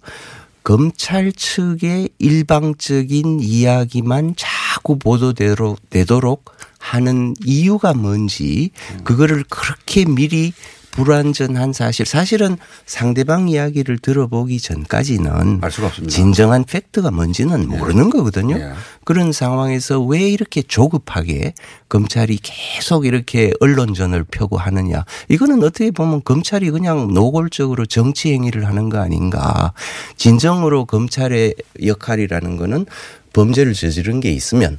검찰 0.64 1.32
측의 1.32 2.10
일방적인 2.20 3.40
이야기만 3.42 4.36
자꾸 4.38 5.00
보도되도록 5.00 5.90
되도록 5.90 6.46
하는 6.78 7.34
이유가 7.44 7.94
뭔지 7.94 8.72
그거를 9.04 9.44
그렇게 9.50 10.06
미리 10.06 10.54
불완전한 11.00 11.72
사실 11.72 12.06
사실은 12.06 12.58
상대방 12.86 13.48
이야기를 13.48 14.00
들어보기 14.00 14.60
전까지는 14.60 15.60
알 15.62 15.72
수가 15.72 15.88
없습니다. 15.88 16.14
진정한 16.14 16.66
팩트가 16.66 17.10
뭔지는 17.10 17.70
모르는 17.70 18.10
거거든요. 18.10 18.58
예. 18.58 18.74
그런 19.06 19.32
상황에서 19.32 20.02
왜 20.02 20.30
이렇게 20.30 20.62
조급하게 20.62 21.54
검찰이 21.88 22.38
계속 22.44 23.06
이렇게 23.06 23.54
언론전을 23.62 24.26
펴고 24.26 24.58
하느냐. 24.58 25.06
이거는 25.30 25.64
어떻게 25.64 25.90
보면 25.92 26.22
검찰이 26.26 26.70
그냥 26.70 27.14
노골적으로 27.14 27.86
정치 27.86 28.34
행위를 28.34 28.68
하는 28.68 28.90
거 28.90 29.00
아닌가. 29.00 29.72
진정으로 30.18 30.84
검찰의 30.84 31.56
역할이라는 31.82 32.58
거는 32.58 32.86
범죄를 33.32 33.74
저지른 33.74 34.20
게 34.20 34.32
있으면 34.34 34.78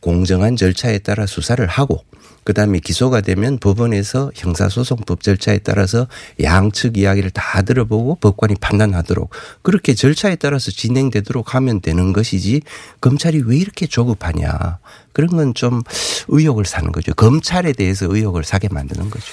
공정한 0.00 0.56
절차에 0.56 0.98
따라 0.98 1.26
수사를 1.26 1.64
하고 1.64 2.04
그다음에 2.44 2.80
기소가 2.80 3.20
되면 3.20 3.58
법원에서 3.58 4.32
형사소송법 4.34 5.22
절차에 5.22 5.58
따라서 5.58 6.08
양측 6.42 6.98
이야기를 6.98 7.30
다 7.30 7.62
들어보고 7.62 8.16
법관이 8.16 8.56
판단하도록 8.60 9.30
그렇게 9.62 9.94
절차에 9.94 10.36
따라서 10.36 10.70
진행되도록 10.72 11.54
하면 11.54 11.80
되는 11.80 12.12
것이지 12.12 12.62
검찰이 13.00 13.42
왜 13.46 13.56
이렇게 13.58 13.86
조급하냐 13.86 14.78
그런 15.12 15.28
건 15.30 15.52
좀 15.54 15.82
의혹을 16.28 16.64
사는 16.64 16.90
거죠 16.92 17.12
검찰에 17.14 17.72
대해서 17.72 18.06
의혹을 18.08 18.44
사게 18.44 18.68
만드는 18.70 19.10
거죠. 19.10 19.26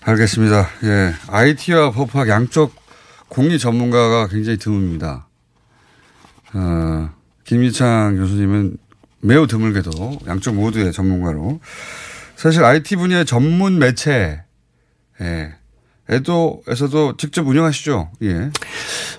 알겠습니다. 0.00 0.68
예. 0.84 1.14
IT와 1.28 1.92
법학 1.92 2.28
양쪽 2.28 2.74
공리 3.28 3.58
전문가가 3.58 4.26
굉장히 4.26 4.58
드뭅니다. 4.58 5.24
어, 6.54 7.10
김기창 7.44 8.16
교수님은 8.16 8.76
매우 9.20 9.46
드물게도 9.46 10.18
양쪽 10.26 10.56
모두의 10.56 10.92
전문가로 10.92 11.60
사실 12.42 12.64
IT 12.64 12.96
분야의 12.96 13.24
전문 13.24 13.78
매체, 13.78 14.42
예. 15.20 15.54
에도에서도 16.08 17.16
직접 17.16 17.46
운영하시죠. 17.46 18.10
예. 18.22 18.50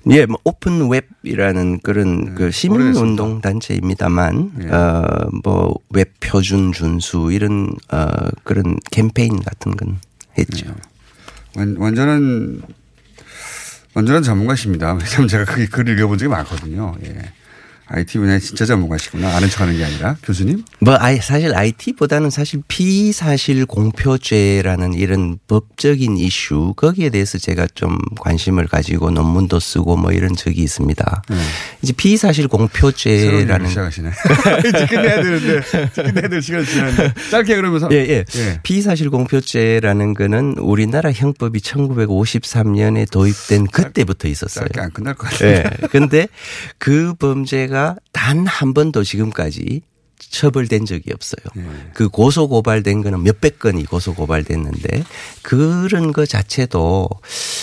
예, 0.09 0.26
뭐 0.26 0.38
open 0.43 0.89
web이라는 0.89 1.80
그런 1.80 2.36
그 2.36 2.51
시민 2.51 2.82
운동 2.93 3.39
단체입니다만 3.39 4.51
어뭐 4.69 5.74
웹 5.91 6.15
표준 6.19 6.74
준수 6.74 7.30
이런 7.32 7.74
어 7.93 8.09
그런 8.43 8.78
캠페인 8.91 9.41
같은 9.41 9.78
건 9.78 9.99
했죠. 10.38 10.76
완, 11.55 11.78
완전한 11.78 12.61
완전한 13.93 14.21
전문가십니다. 14.21 14.95
왜냐하면 14.95 15.30
제가 15.30 15.45
그 15.45 15.65
글을 15.69 15.97
읽어본 15.97 16.17
적이 16.17 16.28
많거든요. 16.28 16.93
예. 17.05 17.32
IT 17.88 18.17
분야에 18.17 18.39
진짜 18.39 18.65
전문가시구나. 18.65 19.36
아는 19.36 19.49
척하는 19.49 19.77
게 19.77 19.84
아니라 19.84 20.15
교수님. 20.23 20.63
뭐 20.79 20.95
아예 20.99 21.17
사실 21.17 21.53
IT보다는 21.53 22.29
사실 22.29 22.61
피사실 22.67 23.65
공표죄라는 23.65 24.93
이런 24.93 25.38
법적인 25.47 26.17
이슈 26.17 26.73
거기에 26.77 27.09
대해서 27.09 27.38
제가 27.38 27.67
좀 27.75 27.97
관심을 28.19 28.67
가지고 28.67 29.11
논문도 29.11 29.59
쓰고 29.59 29.97
뭐 29.97 30.11
이런 30.11 30.36
적이 30.36 30.61
있습니다. 30.63 31.23
이제 31.81 31.93
피사실 31.93 32.47
공표죄라는 32.47 33.67
시작하시네. 33.67 34.11
이제 34.67 34.86
끝내야 34.88 35.21
되는데 35.21 35.61
끝내야 35.93 36.27
될 36.29 36.41
시간 36.41 36.65
지났는데 36.65 37.13
짧게 37.31 37.55
그러면서 37.55 37.89
예, 37.91 37.97
예. 38.07 38.25
피사실 38.63 39.09
공표죄라는 39.09 40.13
거는 40.13 40.55
우리나라 40.57 41.11
형법이 41.11 41.59
1953년에 41.59 43.11
도입된 43.11 43.67
그때부터 43.67 44.27
있었어요. 44.29 44.65
짧게 44.67 44.79
안 44.79 44.91
끝날 44.91 45.13
것 45.15 45.29
같아요. 45.29 45.57
예. 45.57 45.88
근데 45.88 46.27
그 46.77 47.13
범죄가 47.19 47.72
단 48.11 48.45
한 48.47 48.74
번도 48.74 49.03
지금까지 49.03 49.82
처벌된 50.19 50.86
적이 50.86 51.11
없어요. 51.13 51.43
그 51.93 52.07
고소 52.09 52.47
고발된 52.47 53.01
거는 53.03 53.24
몇백 53.24 53.59
건이 53.59 53.86
고소 53.86 54.13
고발됐는데 54.15 55.03
그런 55.41 56.13
거 56.13 56.26
자체도 56.26 57.09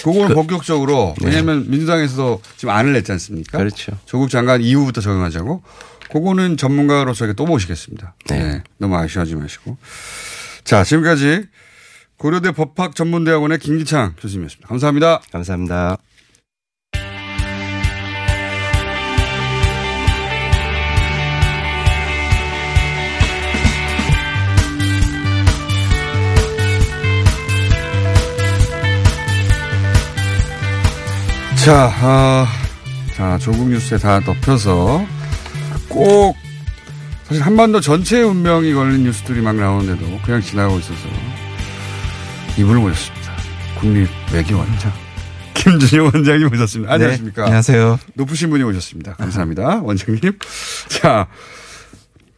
그거는 0.04 0.28
그- 0.28 0.34
본격적으로 0.34 1.14
네. 1.20 1.28
왜냐하면 1.28 1.68
민주당에서도 1.70 2.40
지금 2.56 2.74
안을 2.74 2.92
냈지 2.92 3.10
않습니까? 3.12 3.58
그렇죠. 3.58 3.92
조국 4.04 4.28
장관 4.30 4.60
이후부터 4.62 5.00
적용하자고. 5.00 5.62
그거는 6.12 6.56
전문가로서 6.56 7.32
또 7.34 7.46
모시겠습니다. 7.46 8.14
네. 8.28 8.62
너무 8.78 8.96
아쉬워하지 8.96 9.36
마시고. 9.36 9.76
자, 10.64 10.82
지금까지 10.84 11.44
고려대 12.18 12.50
법학전문대학원의 12.52 13.58
김기창 13.58 14.14
교수님이었습니다. 14.20 14.68
감사합니다. 14.68 15.20
감사합니다. 15.32 15.96
자, 31.64 31.90
아, 32.00 32.46
자, 33.14 33.36
조국 33.36 33.68
뉴스에 33.68 33.98
다 33.98 34.18
덮여서 34.20 35.04
꼭 35.90 36.34
사실 37.24 37.42
한반도 37.42 37.80
전체의 37.80 38.24
운명이 38.24 38.72
걸린 38.72 39.04
뉴스들이 39.04 39.42
막 39.42 39.56
나오는데도 39.56 40.20
그냥 40.24 40.40
지나가고 40.40 40.78
있어서 40.78 41.06
이분을 42.58 42.80
모셨습니다. 42.80 43.32
국립 43.78 44.08
외교원장 44.32 44.90
김준영 45.52 46.10
원장님 46.14 46.48
모셨습니다. 46.48 46.94
안녕하십니까? 46.94 47.42
네, 47.42 47.46
안녕하세요. 47.46 47.98
높으신 48.14 48.48
분이 48.48 48.62
오셨습니다. 48.64 49.16
감사합니다. 49.16 49.82
원장님. 49.82 50.38
자, 50.88 51.28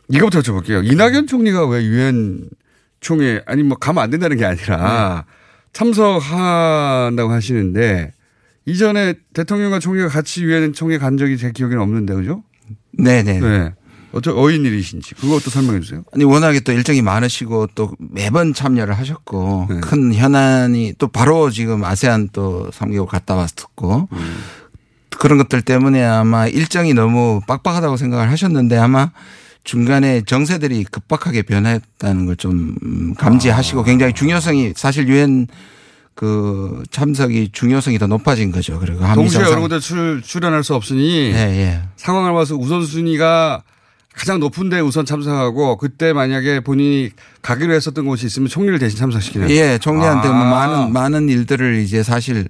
이거부터 0.08 0.40
여쭤볼게요. 0.40 0.84
이낙연 0.84 1.28
총리가 1.28 1.68
왜 1.68 1.84
유엔 1.84 2.50
총회, 2.98 3.40
아니 3.46 3.62
뭐 3.62 3.78
가면 3.78 4.02
안 4.02 4.10
된다는 4.10 4.36
게 4.36 4.44
아니라 4.44 5.26
참석한다고 5.72 7.30
하시는데 7.30 8.12
이전에 8.64 9.14
대통령과 9.34 9.78
총리가 9.78 10.08
같이 10.08 10.42
유엔 10.44 10.72
총회 10.72 10.98
간 10.98 11.16
적이 11.16 11.36
제 11.36 11.52
기억에는 11.52 11.82
없는데 11.82 12.14
그죠? 12.14 12.42
네네. 12.92 13.40
네. 13.40 13.72
어쩌, 14.12 14.34
어인 14.36 14.64
일이신지 14.64 15.14
그것도 15.14 15.50
설명해 15.50 15.80
주세요. 15.80 16.02
아니 16.12 16.24
워낙에 16.24 16.60
또 16.60 16.72
일정이 16.72 17.00
많으시고 17.00 17.68
또 17.74 17.92
매번 17.98 18.52
참여를 18.52 18.96
하셨고 18.98 19.66
네. 19.70 19.80
큰 19.80 20.14
현안이 20.14 20.94
또 20.98 21.08
바로 21.08 21.50
지금 21.50 21.82
아세안 21.82 22.28
또 22.32 22.70
3개월 22.72 23.06
갔다 23.06 23.34
왔었고 23.34 24.08
음. 24.12 24.36
그런 25.18 25.38
것들 25.38 25.62
때문에 25.62 26.04
아마 26.04 26.46
일정이 26.46 26.92
너무 26.94 27.40
빡빡하다고 27.46 27.96
생각을 27.96 28.30
하셨는데 28.30 28.76
아마 28.76 29.12
중간에 29.64 30.22
정세들이 30.26 30.84
급박하게 30.84 31.42
변했다는 31.42 32.26
걸 32.26 32.36
좀 32.36 33.14
감지하시고 33.16 33.80
아. 33.80 33.84
굉장히 33.84 34.12
중요성이 34.12 34.72
사실 34.76 35.08
유엔 35.08 35.46
그 36.14 36.82
참석이 36.90 37.50
중요성이 37.52 37.98
더 37.98 38.06
높아진 38.06 38.52
거죠. 38.52 38.78
그리고 38.78 39.00
동시에 39.14 39.42
여러 39.42 39.60
군데 39.60 39.78
출, 39.80 40.22
출연할 40.22 40.62
수 40.62 40.74
없으니 40.74 41.32
예, 41.32 41.36
예. 41.36 41.82
상황을 41.96 42.32
봐서 42.32 42.54
우선순위가 42.54 43.62
가장 44.14 44.38
높은 44.40 44.68
데 44.68 44.78
우선 44.80 45.06
참석하고 45.06 45.78
그때 45.78 46.12
만약에 46.12 46.60
본인이 46.60 47.10
가기로 47.40 47.72
했었던 47.72 48.04
곳이 48.04 48.26
있으면 48.26 48.48
총리를 48.48 48.78
대신 48.78 48.98
참석시키는. 48.98 49.48
예, 49.50 49.78
총리한테 49.78 50.28
뭐 50.28 50.36
아. 50.36 50.50
많은 50.50 50.92
많은 50.92 51.28
일들을 51.30 51.76
이제 51.78 52.02
사실 52.02 52.48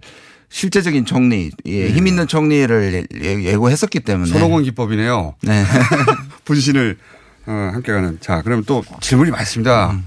실제적인 0.48 1.06
총리, 1.06 1.50
예, 1.66 1.88
힘 1.88 2.06
있는 2.08 2.26
총리를 2.26 3.06
예- 3.22 3.44
예고했었기 3.44 4.00
때문에 4.00 4.30
손오공 4.30 4.64
기법이네요. 4.64 5.34
네. 5.42 5.64
분신을 6.44 6.98
어, 7.46 7.70
함께 7.72 7.92
가는. 7.92 8.18
자, 8.20 8.42
그럼 8.42 8.64
또 8.66 8.84
질문이 9.00 9.30
많습니다. 9.30 9.92
음. 9.92 10.04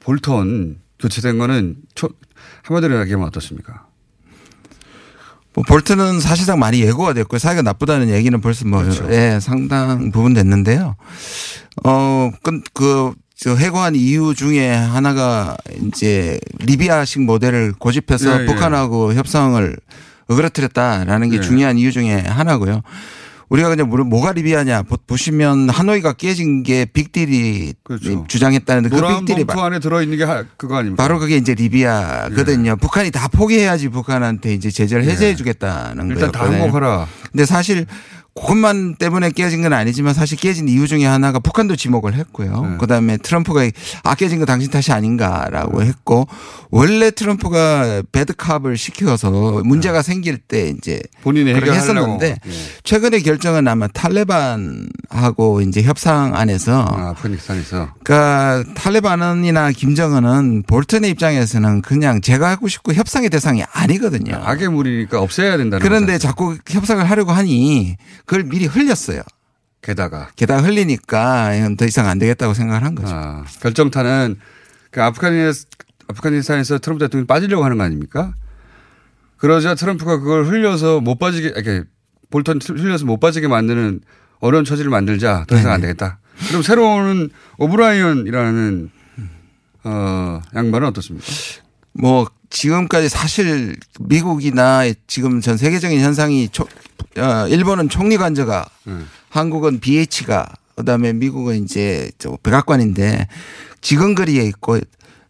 볼턴 0.00 0.78
교체된 0.98 1.38
거는 1.38 1.76
초, 1.94 2.08
한마디로 2.68 3.00
얘기하면 3.00 3.26
어떻습니까? 3.28 3.86
뭐 5.54 5.64
볼트는 5.66 6.20
사실상 6.20 6.58
많이 6.58 6.80
예고가 6.80 7.14
됐고요. 7.14 7.38
사이가 7.38 7.62
나쁘다는 7.62 8.10
얘기는 8.10 8.38
벌써 8.40 8.66
뭐 8.66 8.82
그렇죠. 8.82 9.08
예, 9.10 9.38
상당 9.40 10.12
부분 10.12 10.34
됐는데요. 10.34 10.94
어, 11.84 12.30
그, 12.42 12.60
그, 12.74 13.14
저 13.34 13.54
해고한 13.54 13.94
이유 13.94 14.34
중에 14.34 14.68
하나가 14.68 15.56
이제 15.86 16.38
리비아식 16.58 17.22
모델을 17.22 17.72
고집해서 17.78 18.38
예, 18.38 18.42
예. 18.42 18.46
북한하고 18.46 19.14
협상을 19.14 19.76
어그러뜨렸다라는 20.28 21.30
게 21.30 21.36
예. 21.36 21.40
중요한 21.40 21.78
이유 21.78 21.92
중에 21.92 22.20
하나고요. 22.20 22.82
우리가 23.48 23.70
그냥 23.70 23.88
뭐가 23.88 24.32
리비아냐 24.32 24.82
보- 24.82 24.96
보시면 25.06 25.70
하노이가 25.70 26.12
깨진 26.14 26.62
게 26.62 26.84
빅딜이 26.84 27.72
주장했다는데 28.28 28.90
그 28.90 29.00
빅딜이 29.00 29.44
봉투 29.44 29.62
안에 29.62 29.78
들어 29.78 30.02
있는 30.02 30.18
게 30.18 30.24
하- 30.24 30.44
그거 30.56 30.76
아닙니까? 30.76 31.02
바로 31.02 31.18
그게 31.18 31.36
이제 31.36 31.54
리비아거든요. 31.54 32.76
북한이 32.76 33.10
다 33.10 33.28
포기해야지 33.28 33.88
북한한테 33.88 34.52
이제 34.52 34.70
제재를 34.70 35.06
예. 35.06 35.10
해제해 35.12 35.34
주겠다는 35.34 36.08
일단 36.10 36.30
다 36.30 36.40
거였거든요. 36.40 36.62
항복하라. 36.64 37.06
근데 37.32 37.46
사실 37.46 37.86
그것만 38.40 38.96
때문에 38.96 39.30
깨진 39.30 39.62
건 39.62 39.72
아니지만 39.72 40.14
사실 40.14 40.38
깨진 40.38 40.68
이유 40.68 40.86
중에 40.86 41.04
하나가 41.04 41.38
북한도 41.38 41.76
지목을 41.76 42.14
했고요. 42.14 42.62
네. 42.62 42.76
그다음에 42.78 43.16
트럼프가 43.16 43.62
아 44.04 44.14
깨진 44.14 44.38
거 44.38 44.46
당신 44.46 44.70
탓이 44.70 44.92
아닌가라고 44.92 45.82
했고 45.82 46.26
원래 46.70 47.10
트럼프가 47.10 48.02
배드캅을 48.12 48.76
시켜서 48.76 49.30
문제가 49.64 50.02
생길 50.02 50.38
때 50.38 50.68
이제 50.68 50.94
네. 50.94 51.20
본인이 51.22 51.52
그렇게 51.52 51.72
해결하려고. 51.72 52.14
했었는데 52.14 52.38
예. 52.46 52.52
최근의 52.84 53.22
결정은 53.22 53.66
아마 53.68 53.86
탈레반하고 53.88 55.60
이제 55.62 55.82
협상 55.82 56.34
안에서 56.34 56.80
아, 56.82 57.10
아프가니스탄에서. 57.10 57.88
그러니까 58.04 58.64
탈레반이나 58.74 59.72
김정은은 59.72 60.64
볼턴의 60.66 61.10
입장에서는 61.10 61.82
그냥 61.82 62.20
제가 62.20 62.50
하고 62.50 62.68
싶고 62.68 62.92
협상의 62.94 63.30
대상이 63.30 63.62
아니거든요. 63.72 64.40
악의 64.44 64.68
물이니까 64.68 65.20
없애야 65.20 65.56
된다는 65.56 65.82
그런데 65.82 66.18
자꾸 66.18 66.56
협상을 66.68 67.08
하려고 67.08 67.32
하니 67.32 67.96
그걸 68.28 68.44
미리 68.44 68.66
흘렸어요. 68.66 69.22
게다가. 69.80 70.28
게다가 70.36 70.62
흘리니까 70.62 71.54
이건 71.54 71.76
더 71.78 71.86
이상 71.86 72.06
안 72.08 72.18
되겠다고 72.18 72.52
생각을 72.52 72.84
한 72.84 72.94
거죠. 72.94 73.08
아, 73.14 73.44
결정타는 73.62 74.38
그 74.90 75.02
아프가니스, 75.02 75.64
아프가니스탄에서 76.08 76.78
트럼프 76.78 77.02
대통령이 77.04 77.26
빠지려고 77.26 77.64
하는 77.64 77.78
거 77.78 77.84
아닙니까? 77.84 78.34
그러자 79.38 79.74
트럼프가 79.74 80.18
그걸 80.18 80.44
흘려서 80.44 81.00
못 81.00 81.18
빠지게, 81.18 81.48
이렇게 81.48 81.84
볼턴 82.30 82.58
흘려서 82.62 83.06
못 83.06 83.18
빠지게 83.18 83.48
만드는 83.48 84.00
어려운 84.40 84.66
처지를 84.66 84.90
만들자 84.90 85.46
더 85.48 85.56
이상 85.56 85.72
안 85.72 85.80
되겠다. 85.80 86.18
그럼 86.48 86.62
새로운 86.62 87.30
오브라이언이라는 87.56 88.90
어, 89.84 90.40
양반은 90.54 90.88
어떻습니까? 90.88 91.26
뭐 91.92 92.26
지금까지 92.50 93.08
사실 93.08 93.76
미국이나 94.00 94.82
지금 95.06 95.40
전 95.40 95.56
세계적인 95.56 95.98
현상이 96.00 96.48
초- 96.50 96.68
어, 97.18 97.48
일본은 97.48 97.88
총리 97.88 98.16
관저가 98.16 98.66
한국은 99.30 99.80
BH가 99.80 100.46
그다음에 100.76 101.12
미국은 101.12 101.64
이제 101.64 102.10
저 102.18 102.36
백악관인데 102.42 103.26
지근거리에 103.80 104.44
있고 104.44 104.78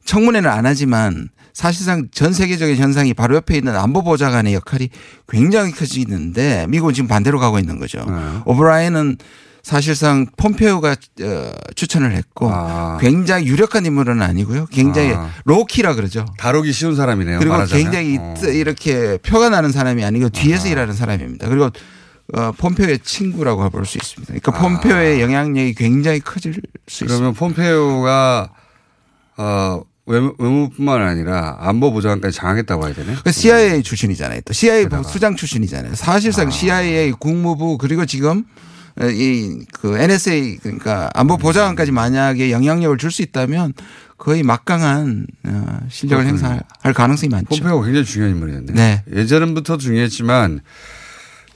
청문회는 0.05 0.49
안 0.51 0.67
하지만 0.67 1.29
사실상 1.53 2.09
전 2.13 2.33
세계적인 2.33 2.77
현상이 2.77 3.15
바로 3.15 3.35
옆에 3.35 3.57
있는 3.57 3.75
안보보좌관의 3.77 4.55
역할이 4.55 4.91
굉장히 5.29 5.73
커지는데 5.73 6.67
미국은 6.69 6.95
지금 6.95 7.09
반대로 7.09 7.41
가고 7.41 7.59
있는 7.59 7.79
거죠. 7.79 7.99
오브라이언은 8.45 9.17
사실상 9.63 10.27
폼페오가 10.37 10.93
어, 11.23 11.53
추천을 11.75 12.13
했고 12.13 12.51
굉장히 13.01 13.47
유력한 13.47 13.85
인물은 13.87 14.23
아니고요. 14.23 14.67
굉장히 14.71 15.13
아. 15.15 15.31
로키라 15.45 15.95
그러죠. 15.95 16.25
다루기 16.39 16.73
쉬운 16.73 16.97
사람이네요. 16.97 17.39
그리고 17.39 17.55
말하자면. 17.55 17.83
굉장히 17.85 18.19
어. 18.19 18.35
뜨- 18.39 18.53
이렇게 18.53 19.19
표가 19.19 19.51
나는 19.51 19.71
사람이 19.73 20.05
아니고 20.05 20.31
뒤에서 20.31 20.69
일하는 20.69 20.95
사람입니다. 20.95 21.49
그리고 21.49 21.71
어, 22.35 22.53
폼페오의 22.53 23.01
친구라고 23.01 23.69
볼 23.71 23.85
수 23.87 23.99
있습니다. 23.99 24.35
그러니까 24.35 24.53
폼페오의 24.53 25.21
영향력이 25.21 25.75
굉장히 25.75 26.21
커질 26.21 26.55
수 26.87 27.05
있습니다. 27.05 27.15
그러면 27.17 27.35
폼페오가 27.35 28.51
어, 29.39 29.83
외무, 30.07 30.35
외무 30.39 30.71
뿐만 30.71 31.03
아니라 31.03 31.57
안보 31.61 31.93
보좌관까지 31.93 32.37
장악했다고 32.37 32.87
해야 32.87 32.95
되네. 32.95 33.17
그 33.25 33.31
CIA 33.33 33.83
출신이잖아요. 33.83 34.41
또 34.47 34.53
CIA 34.55 34.87
수장 35.07 35.37
출신이잖아요. 35.37 35.95
사실상 35.95 36.51
CIA 36.51 37.13
국무부 37.13 37.77
그리고 37.79 38.07
지금 38.07 38.45
이 39.03 39.65
그 39.73 39.97
NSA 39.97 40.59
그러니까 40.59 41.09
안보 41.15 41.37
보좌관까지 41.37 41.93
만약에 41.93 42.51
영향력을 42.51 42.97
줄 42.99 43.11
수 43.13 43.23
있다면 43.23 43.73
거의 44.17 44.43
막강한 44.43 45.27
어, 45.47 45.79
실력을 45.89 46.25
그렇군요. 46.25 46.49
행사할 46.49 46.93
가능성이 46.95 47.31
많죠. 47.31 47.49
폼페오가 47.51 47.85
굉장히 47.85 48.05
중요한 48.05 48.35
인물이었네. 48.35 48.73
네. 48.73 49.03
예전부터 49.15 49.77
중요했지만 49.77 50.61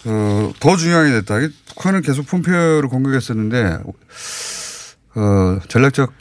어, 0.05 0.53
더 0.61 0.77
중요하게 0.77 1.11
됐다. 1.11 1.39
북한은 1.69 2.03
계속 2.03 2.27
폼페오를 2.27 2.89
공격했었는데 2.89 3.79
어, 5.15 5.59
전략적 5.69 6.13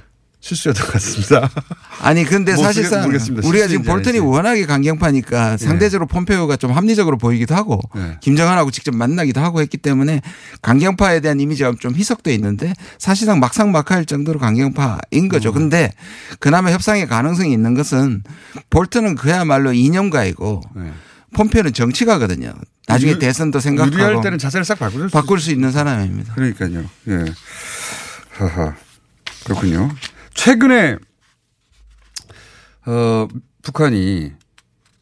실수였던 0.42 0.86
것 0.88 0.94
같습니다. 0.94 1.50
아니 2.02 2.24
근데 2.26 2.56
뭐 2.56 2.64
사실상. 2.64 3.08
우리가 3.44 3.68
지금 3.68 3.84
볼턴이. 3.84 4.18
워낙에 4.20 4.66
강경파니까 4.66 5.58
상대적으로 5.58 6.08
폼페오가 6.08 6.58
좀 6.58 6.72
합리적으로 6.72 7.18
보이기도 7.20 7.54
하고 7.56 7.80
네. 7.96 8.18
김정은하고 8.22 8.72
직접 8.72 8.96
만나기도 8.96 9.40
하고 9.40 9.62
했기 9.62 9.78
때문에 9.78 10.22
강경파에 10.64 11.20
대한 11.20 11.40
이미지가 11.40 11.76
좀 11.80 11.96
희석돼 11.96 12.34
있는데 12.34 12.74
사실상 12.98 13.40
막상 13.40 13.72
막하일 13.72 14.06
정도로 14.06 14.40
강경파인 14.40 15.30
거죠. 15.30 15.50
음. 15.50 15.54
근데 15.54 15.92
그나마 16.40 16.72
협상의 16.72 17.08
가능성이 17.08 17.54
있는 17.54 17.76
것은 17.76 18.24
볼턴은 18.72 19.16
그야말로 19.16 19.74
이념가이고 19.74 20.62
네. 20.76 20.92
폼페오는 21.36 21.72
정치가거든요. 21.74 22.52
나중에 22.88 23.12
유- 23.12 23.20
대선도 23.20 23.60
생각하고 23.60 23.94
유리할 23.96 24.22
때는 24.22 24.40
자세를 24.40 24.66
싹 24.66 24.80
바꿀 24.80 25.08
수, 25.08 25.14
바꿀 25.14 25.40
수 25.40 25.52
있는 25.52 25.72
사람입니다. 25.72 26.34
그러니까요. 26.34 26.84
예. 27.10 27.26
하하. 28.32 28.74
그렇군요. 29.46 29.90
최근에 30.34 30.98
어, 32.86 33.28
북한이 33.62 34.32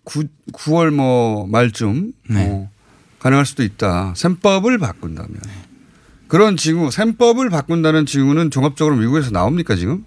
9, 0.03 0.23
9월 0.53 0.91
뭐 0.91 1.47
말쯤 1.47 2.13
네. 2.29 2.47
어, 2.49 2.69
가능할 3.19 3.45
수도 3.45 3.63
있다. 3.63 4.13
셈법을 4.15 4.77
바꾼다면. 4.77 5.39
그런 6.27 6.57
징후, 6.57 6.91
셈법을 6.91 7.49
바꾼다는 7.49 8.05
징후는 8.05 8.51
종합적으로 8.51 8.95
미국에서 8.95 9.31
나옵니까 9.31 9.75
지금? 9.75 10.05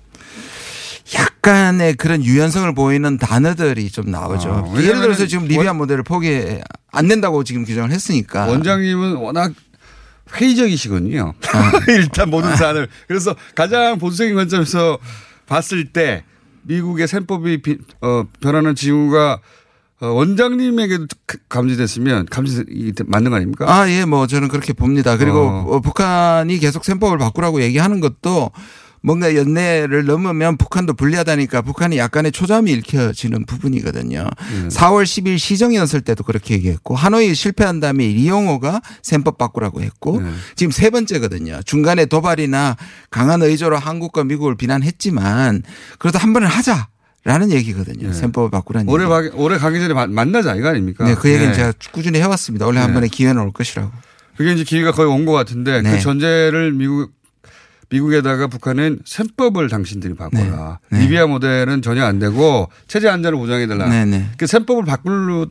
약간의 1.14 1.94
그런 1.94 2.24
유연성을 2.24 2.74
보이는 2.74 3.18
단어들이 3.18 3.90
좀 3.90 4.10
나오죠. 4.10 4.50
어, 4.50 4.74
예를 4.80 5.00
들어서 5.00 5.26
지금 5.26 5.46
리비아 5.46 5.72
모델을 5.72 6.04
포기 6.04 6.60
안 6.90 7.08
된다고 7.08 7.42
지금 7.44 7.64
규정을 7.64 7.90
했으니까. 7.90 8.46
원장님은 8.46 9.16
워낙 9.16 9.52
회의적이시거든요. 10.34 11.34
아. 11.52 11.72
일단 11.88 12.30
모든 12.30 12.54
사안을. 12.56 12.88
그래서 13.08 13.34
가장 13.54 13.98
보수적인 13.98 14.34
관점에서 14.34 14.98
봤을 15.46 15.92
때 15.92 16.24
미국의 16.62 17.08
셈법이 17.08 17.62
비- 17.62 17.78
어, 18.00 18.24
변하는 18.40 18.74
징후가 18.74 19.40
어, 20.00 20.06
원장님에게도 20.08 21.06
그- 21.26 21.38
감지됐으면 21.48 22.26
감지 22.26 22.64
맞는 23.06 23.30
거 23.30 23.36
아닙니까? 23.36 23.66
아, 23.72 23.88
예, 23.90 24.04
뭐 24.04 24.26
저는 24.26 24.48
그렇게 24.48 24.72
봅니다. 24.72 25.16
그리고 25.16 25.38
어. 25.40 25.76
어, 25.76 25.80
북한이 25.80 26.58
계속 26.58 26.84
셈법을 26.84 27.18
바꾸라고 27.18 27.62
얘기하는 27.62 28.00
것도 28.00 28.50
뭔가 29.02 29.34
연내를 29.34 30.04
넘으면 30.04 30.56
북한도 30.56 30.94
불리하다니까 30.94 31.62
북한이 31.62 31.98
약간의 31.98 32.30
초점이 32.32 32.70
읽혀지는 32.72 33.46
부분이거든요. 33.46 34.28
음. 34.52 34.68
4월 34.70 35.02
10일 35.04 35.38
시정이었을 35.38 36.02
때도 36.02 36.22
그렇게 36.24 36.54
얘기했고 36.54 36.94
하노이 36.94 37.34
실패한 37.34 37.80
다음에 37.80 38.06
리용호가 38.06 38.80
셈법 39.02 39.38
바꾸라고 39.38 39.82
했고 39.82 40.20
네. 40.20 40.30
지금 40.54 40.70
세 40.70 40.90
번째거든요. 40.90 41.60
중간에 41.64 42.06
도발이나 42.06 42.76
강한 43.10 43.42
의조로 43.42 43.76
한국과 43.78 44.24
미국을 44.24 44.56
비난했지만 44.56 45.62
그래도 45.98 46.18
한 46.18 46.32
번은 46.32 46.48
하자. 46.48 46.88
라는 47.24 47.52
얘기거든요. 47.52 48.12
셈법을 48.12 48.50
바꾸라는 48.50 48.88
올해, 48.88 49.04
얘기. 49.04 49.30
가, 49.30 49.36
올해 49.36 49.56
가기 49.56 49.78
전에 49.78 49.94
마- 49.94 50.08
만나자 50.08 50.56
이거 50.56 50.66
아닙니까? 50.70 51.04
네, 51.04 51.14
그 51.14 51.28
얘기는 51.30 51.50
네. 51.52 51.54
제가 51.56 51.72
꾸준히 51.92 52.18
해왔습니다. 52.18 52.66
원래 52.66 52.80
한 52.80 52.88
네. 52.90 52.94
번에 52.94 53.06
기회는 53.06 53.40
올 53.40 53.52
것이라고. 53.52 53.92
그게 54.36 54.52
이제 54.54 54.64
기회가 54.64 54.90
거의 54.90 55.08
온 55.08 55.24
것 55.24 55.30
같은데 55.30 55.82
네. 55.82 55.92
그 55.92 56.00
전제를 56.00 56.72
미국 56.72 57.12
미국에다가 57.92 58.46
북한은 58.46 59.00
셈법을 59.04 59.68
당신들이 59.68 60.14
바꿔라. 60.14 60.78
네. 60.90 61.00
리비아 61.00 61.26
모델은 61.26 61.82
전혀 61.82 62.04
안 62.04 62.18
되고 62.18 62.68
체제 62.88 63.08
안전을 63.08 63.38
보장해달라. 63.38 63.88
네, 63.88 64.04
네. 64.06 64.26
그 64.38 64.46
셈법을 64.46 64.84
바꿀 64.84 65.46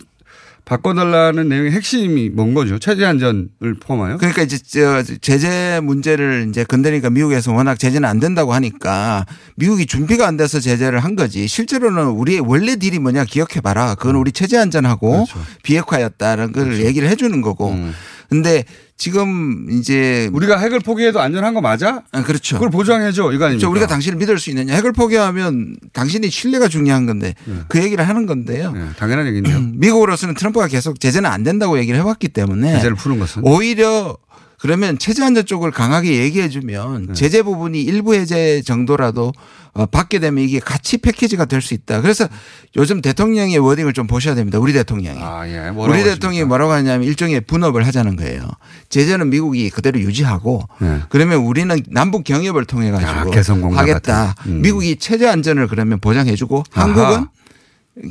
바꿔달라는 0.64 1.50
내용의 1.50 1.72
핵심이 1.72 2.30
뭔 2.30 2.54
거죠? 2.54 2.78
체제 2.80 3.04
안전을 3.06 3.76
포함하여? 3.80 4.18
그러니까 4.18 4.44
이제 4.44 4.58
저 4.58 5.04
제재 5.04 5.80
문제를 5.84 6.48
이제 6.50 6.64
건드리니까 6.64 7.10
미국에서 7.10 7.52
워낙 7.52 7.78
제재는 7.80 8.08
안 8.08 8.20
된다고 8.20 8.54
하니까 8.54 9.26
미국이 9.56 9.86
준비가 9.86 10.28
안 10.28 10.38
돼서 10.38 10.60
제재를 10.60 11.00
한 11.00 11.16
거지 11.16 11.48
실제로는 11.48 12.06
우리의 12.10 12.42
원래 12.42 12.76
딜이 12.76 13.00
뭐냐 13.00 13.26
기억해 13.26 13.62
봐라. 13.62 13.96
그건 13.96 14.16
우리 14.16 14.32
체제 14.32 14.58
안전하고 14.58 15.26
비핵화였다는 15.64 16.52
걸 16.52 16.80
얘기를 16.86 17.10
해 17.10 17.16
주는 17.16 17.42
거고. 17.42 17.76
근데 18.30 18.64
지금 19.02 19.66
이제 19.72 20.30
우리가 20.32 20.60
핵을 20.60 20.80
포기해도 20.80 21.20
안전한 21.20 21.56
거 21.56 21.62
맞아? 21.62 22.04
아, 22.12 22.22
그렇죠. 22.22 22.58
그걸 22.58 22.70
보장해줘 22.70 23.32
이거 23.34 23.46
아닙니까? 23.46 23.48
그렇죠. 23.48 23.72
우리가 23.72 23.88
당신을 23.88 24.20
믿을 24.20 24.38
수 24.38 24.52
있느냐. 24.52 24.76
핵을 24.76 24.92
포기하면 24.92 25.76
당신의 25.92 26.30
신뢰가 26.30 26.68
중요한 26.68 27.08
건데 27.08 27.34
그 27.68 27.84
얘기를 27.84 28.08
하는 28.08 28.28
건데요. 28.28 28.72
네, 28.74 28.82
당연한 29.00 29.26
얘기인데요. 29.26 29.60
미국으로서는 29.74 30.36
트럼프가 30.36 30.68
계속 30.68 31.00
제재는 31.00 31.28
안 31.28 31.42
된다고 31.42 31.80
얘기를 31.80 32.00
해왔기 32.00 32.28
때문에 32.28 32.76
제재를 32.76 32.96
푸는 32.96 33.18
것은 33.18 33.42
오히려 33.44 34.18
그러면 34.62 35.00
체제 35.00 35.24
안전 35.24 35.46
쪽을 35.46 35.72
강하게 35.72 36.18
얘기해 36.20 36.50
주면 36.50 37.08
네. 37.08 37.14
제재 37.14 37.42
부분이 37.42 37.82
일부 37.82 38.14
해제 38.14 38.62
정도라도 38.62 39.34
어, 39.74 39.86
받게 39.88 40.20
되면 40.20 40.44
이게 40.44 40.60
같이 40.60 40.98
패키지가 40.98 41.46
될 41.46 41.62
수 41.62 41.74
있다. 41.74 42.02
그래서 42.02 42.28
요즘 42.76 43.02
대통령의 43.02 43.58
워딩을 43.58 43.94
좀 43.94 44.06
보셔야 44.06 44.36
됩니다. 44.36 44.60
우리 44.60 44.74
대통령이. 44.74 45.20
아, 45.22 45.48
예. 45.48 45.70
우리 45.70 45.92
하십니까? 45.94 46.04
대통령이 46.14 46.44
뭐라고 46.46 46.74
하냐면 46.74 47.08
일종의 47.08 47.42
분업을 47.42 47.88
하자는 47.88 48.18
거예요. 48.18 48.42
제재는 48.90 49.30
미국이 49.30 49.70
그대로 49.70 50.00
유지하고 50.00 50.68
네. 50.80 51.00
그러면 51.10 51.40
우리는 51.40 51.76
남북 51.90 52.24
경협을 52.24 52.66
통해 52.66 52.90
아, 52.90 53.00
가지고 53.00 53.32
개성공단 53.32 53.80
하겠다. 53.80 54.36
음. 54.46 54.62
미국이 54.62 54.98
체제 54.98 55.28
안전을 55.28 55.68
그러면 55.68 56.00
보장해 56.00 56.36
주고. 56.36 56.64
한국은 56.72 57.28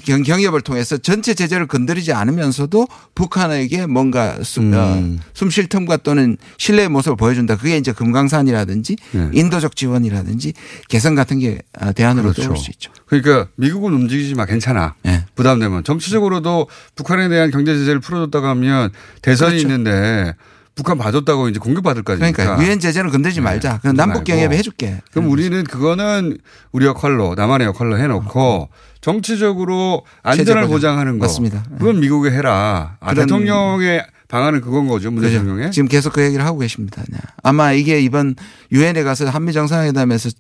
경, 0.05 0.23
경협을 0.23 0.61
통해서 0.61 0.99
전체 0.99 1.33
제재를 1.33 1.67
건드리지 1.67 2.13
않으면서도 2.13 2.87
북한에게 3.15 3.87
뭔가 3.87 4.43
숨, 4.43 4.75
음. 4.75 5.19
숨쉴 5.33 5.69
틈과 5.69 5.99
또는 5.99 6.37
신뢰의 6.59 6.91
모습을 6.91 7.17
보여준다. 7.17 7.57
그게 7.57 7.79
이제 7.79 7.93
금강산이라든지 7.93 8.97
네. 9.13 9.31
인도적 9.33 9.77
지원이라든지 9.77 10.53
개선 10.89 11.15
같은 11.15 11.39
게 11.39 11.61
아, 11.79 11.93
대안으로 11.93 12.33
그렇죠. 12.33 12.43
떠올 12.43 12.59
수 12.59 12.71
있죠. 12.73 12.93
그러니까 13.07 13.49
미국은 13.57 13.95
움직이지 13.95 14.35
마 14.35 14.45
괜찮아. 14.45 14.95
네. 15.03 15.25
부담되면 15.35 15.85
정치적으로도 15.85 16.69
북한에 16.95 17.29
대한 17.29 17.51
경제 17.51 17.75
제재를 17.77 18.01
풀어줬다고 18.01 18.47
하면 18.49 18.91
대선이 19.23 19.53
그렇죠. 19.53 19.67
있는데 19.67 20.35
북한 20.75 20.97
봐줬다고 20.99 21.49
이제 21.49 21.59
공격받을 21.59 22.03
거 22.03 22.13
아닙니까? 22.15 22.43
그러니까 22.43 22.65
유엔 22.65 22.81
제재는 22.81 23.11
건드리지 23.11 23.41
말자. 23.41 23.79
그럼 23.81 23.97
남북. 23.97 24.25
경협에 24.25 24.57
해줄게. 24.57 25.01
그럼 25.11 25.31
우리는 25.31 25.63
그거는 25.65 26.39
우리 26.73 26.87
역할로 26.87 27.35
남한의 27.35 27.67
역할로 27.67 27.99
해놓고 27.99 28.69
정치적으로 29.01 30.05
안전을 30.23 30.53
어. 30.53 30.55
체제 30.55 30.55
보장. 30.55 30.69
보장하는 30.69 31.19
거. 31.19 31.27
맞습니다. 31.27 31.65
그건 31.79 32.01
미국에 32.01 32.31
해라. 32.31 32.97
아, 33.01 33.15
대통령의 33.15 34.05
방안은 34.29 34.61
그건 34.61 34.87
거죠. 34.87 35.11
문. 35.11 35.23
대통령의. 35.23 35.73
지금 35.73 35.89
계속 35.89 36.13
그 36.13 36.23
얘기를 36.23 36.45
하고 36.45 36.59
계십니다. 36.59 37.03
네. 37.09 37.19
아마 37.43 37.73
이게 37.73 38.01
이번 38.01 38.37
유엔에 38.73 39.03
가서 39.03 39.29
한미 39.29 39.53
정상회담에서 39.53 40.31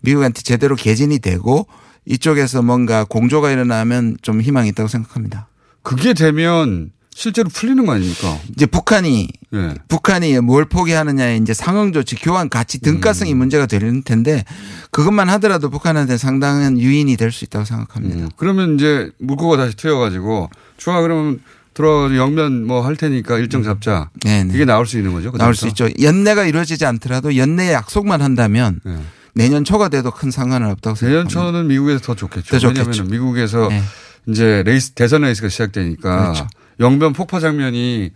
미국한테 0.00 0.42
제대로 0.42 0.74
개진이 0.74 1.20
되고 1.20 1.66
이쪽에서 2.04 2.62
뭔가 2.62 3.04
공조가 3.04 3.50
일어나면 3.50 4.18
좀 4.22 4.40
희망이 4.40 4.68
있다고 4.70 4.88
생각합니다. 4.88 5.48
그게 5.82 6.12
되면 6.12 6.90
실제로 7.16 7.48
풀리는 7.48 7.86
거 7.86 7.92
아닙니까? 7.92 8.38
이제 8.54 8.66
북한이 8.66 9.28
예. 9.54 9.74
북한이 9.88 10.38
뭘 10.40 10.66
포기하느냐에 10.66 11.38
이제 11.38 11.54
상응 11.54 11.94
조치, 11.94 12.14
교환 12.14 12.50
가치 12.50 12.78
등가성이 12.78 13.32
음. 13.32 13.38
문제가 13.38 13.64
되는 13.64 14.02
텐데 14.02 14.44
그것만 14.90 15.30
하더라도 15.30 15.70
북한한테 15.70 16.18
상당한 16.18 16.78
유인이 16.78 17.16
될 17.16 17.32
수 17.32 17.46
있다고 17.46 17.64
생각합니다. 17.64 18.16
음. 18.24 18.28
그러면 18.36 18.74
이제 18.74 19.10
물꼬가 19.18 19.56
다시 19.56 19.74
트여가지고 19.76 20.50
좋아 20.76 21.00
그러면 21.00 21.40
들어 21.72 22.14
영변 22.14 22.66
뭐 22.66 22.82
할 22.82 22.96
테니까 22.96 23.38
일정 23.38 23.62
잡자. 23.62 24.10
네네. 24.22 24.52
이게 24.54 24.66
나올 24.66 24.86
수 24.86 24.98
있는 24.98 25.12
거죠. 25.14 25.32
나올 25.32 25.54
수 25.54 25.66
있죠. 25.68 25.88
연내가 26.02 26.44
이루어지지 26.44 26.84
않더라도 26.84 27.36
연내 27.38 27.72
약속만 27.72 28.20
한다면 28.20 28.80
네. 28.84 28.94
내년 29.34 29.64
초가 29.64 29.88
돼도 29.88 30.10
큰 30.10 30.30
상관은 30.30 30.68
없다고 30.70 30.96
내년 30.96 31.28
생각합니다. 31.28 31.40
초는 31.40 31.66
미국에서 31.68 32.00
더 32.00 32.14
좋겠죠. 32.14 32.50
더 32.50 32.58
좋겠죠. 32.58 32.90
왜냐하면 32.90 33.10
미국에서 33.10 33.68
네. 33.70 33.82
이제 34.28 34.62
레이스 34.66 34.90
대선 34.92 35.22
레이스가 35.22 35.48
시작되니까 35.48 36.22
그렇죠. 36.32 36.46
영변 36.80 37.12
폭파 37.12 37.40
장면이 37.40 38.10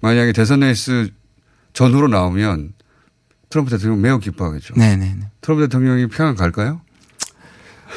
만약에 0.00 0.32
대선 0.32 0.60
레이스 0.60 1.10
전후로 1.72 2.08
나오면 2.08 2.72
트럼프 3.48 3.70
대통령 3.70 4.00
매우 4.00 4.18
기뻐하겠죠. 4.18 4.74
네네. 4.74 5.18
트럼프 5.40 5.64
대통령이 5.66 6.08
평양 6.08 6.34
갈까요? 6.34 6.80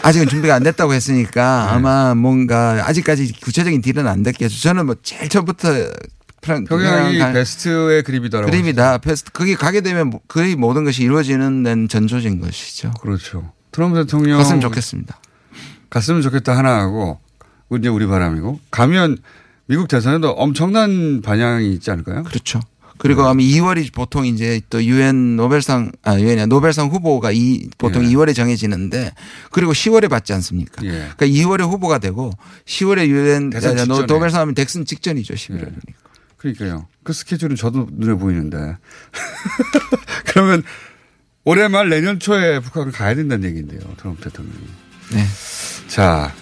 아직은 0.03 0.27
준비가 0.27 0.55
안 0.55 0.63
됐다고 0.63 0.93
했으니까 0.93 1.67
네. 1.71 1.75
아마 1.75 2.13
뭔가 2.15 2.83
아직까지 2.87 3.33
구체적인 3.41 3.81
딜은 3.81 4.07
안 4.07 4.23
됐겠죠. 4.23 4.59
저는 4.59 4.85
뭐 4.85 4.95
제일 5.01 5.29
처음부터 5.29 5.69
평양이 6.41 6.65
평양 6.67 7.17
갈- 7.19 7.33
베스트의 7.33 8.03
그립이다라고. 8.03 8.51
그림이다. 8.51 8.99
베스트 8.99 9.31
거기 9.31 9.55
가게 9.55 9.81
되면 9.81 10.09
뭐 10.09 10.19
거의 10.27 10.55
모든 10.55 10.83
것이 10.83 11.01
이루어지는 11.03 11.63
데는 11.63 11.87
전조진 11.87 12.39
것이죠. 12.41 12.91
그렇죠. 13.01 13.51
트럼프 13.71 13.97
대통령 14.03 14.37
갔으면 14.37 14.61
좋겠습니다. 14.61 15.17
갔으면 15.89 16.21
좋겠다 16.21 16.55
하나 16.57 16.79
하고 16.81 17.19
이제 17.71 17.87
우리 17.89 18.05
바람이고 18.05 18.59
가면 18.71 19.17
미국 19.67 19.87
대선에도 19.87 20.29
엄청난 20.31 21.21
반향이 21.21 21.73
있지 21.73 21.89
않을까요? 21.91 22.23
그렇죠. 22.23 22.59
그리고 22.97 23.23
아마 23.23 23.41
2월이 23.41 23.91
보통 23.93 24.25
이제 24.25 24.61
또 24.69 24.81
유엔 24.83 25.35
노벨상 25.35 25.91
아 26.03 26.17
유엔이 26.17 26.47
노벨상 26.47 26.87
후보가 26.87 27.31
이 27.33 27.67
보통 27.77 28.05
예. 28.05 28.09
2월에 28.09 28.33
정해지는데 28.33 29.11
그리고 29.51 29.73
10월에 29.73 30.09
받지 30.09 30.31
않습니까? 30.31 30.81
예. 30.85 31.09
그러니까 31.17 31.25
2월에 31.25 31.69
후보가 31.69 31.97
되고 31.97 32.31
10월에 32.65 33.07
유엔 33.07 33.51
아, 33.53 33.59
노- 33.59 33.75
직전에. 33.75 34.05
노벨상 34.05 34.41
하면 34.41 34.55
대선 34.55 34.85
직전이죠 34.85 35.33
11월. 35.33 35.73
그러니까요. 36.37 36.87
그 37.03 37.11
스케줄은 37.11 37.55
저도 37.57 37.87
눈에 37.91 38.13
보이는데. 38.13 38.77
그러면 40.27 40.63
올해 41.43 41.67
말 41.67 41.89
내년 41.89 42.19
초에 42.19 42.59
북한을 42.59 42.91
가야 42.93 43.13
된다는 43.15 43.49
얘기인데요. 43.49 43.81
트럼프 43.97 44.21
대통령이. 44.23 44.57
네. 45.11 45.25
자, 45.87 46.33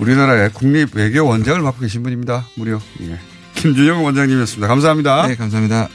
우리나라의 0.00 0.50
국립 0.52 0.96
외교 0.96 1.26
원장을 1.26 1.60
맡고 1.60 1.80
계신 1.80 2.02
분입니다. 2.02 2.46
무려. 2.54 2.80
예. 3.02 3.18
김준영 3.54 4.02
원장님이었습니다. 4.04 4.66
감사합니다. 4.66 5.26
네, 5.26 5.36
감사합니다. 5.36 5.88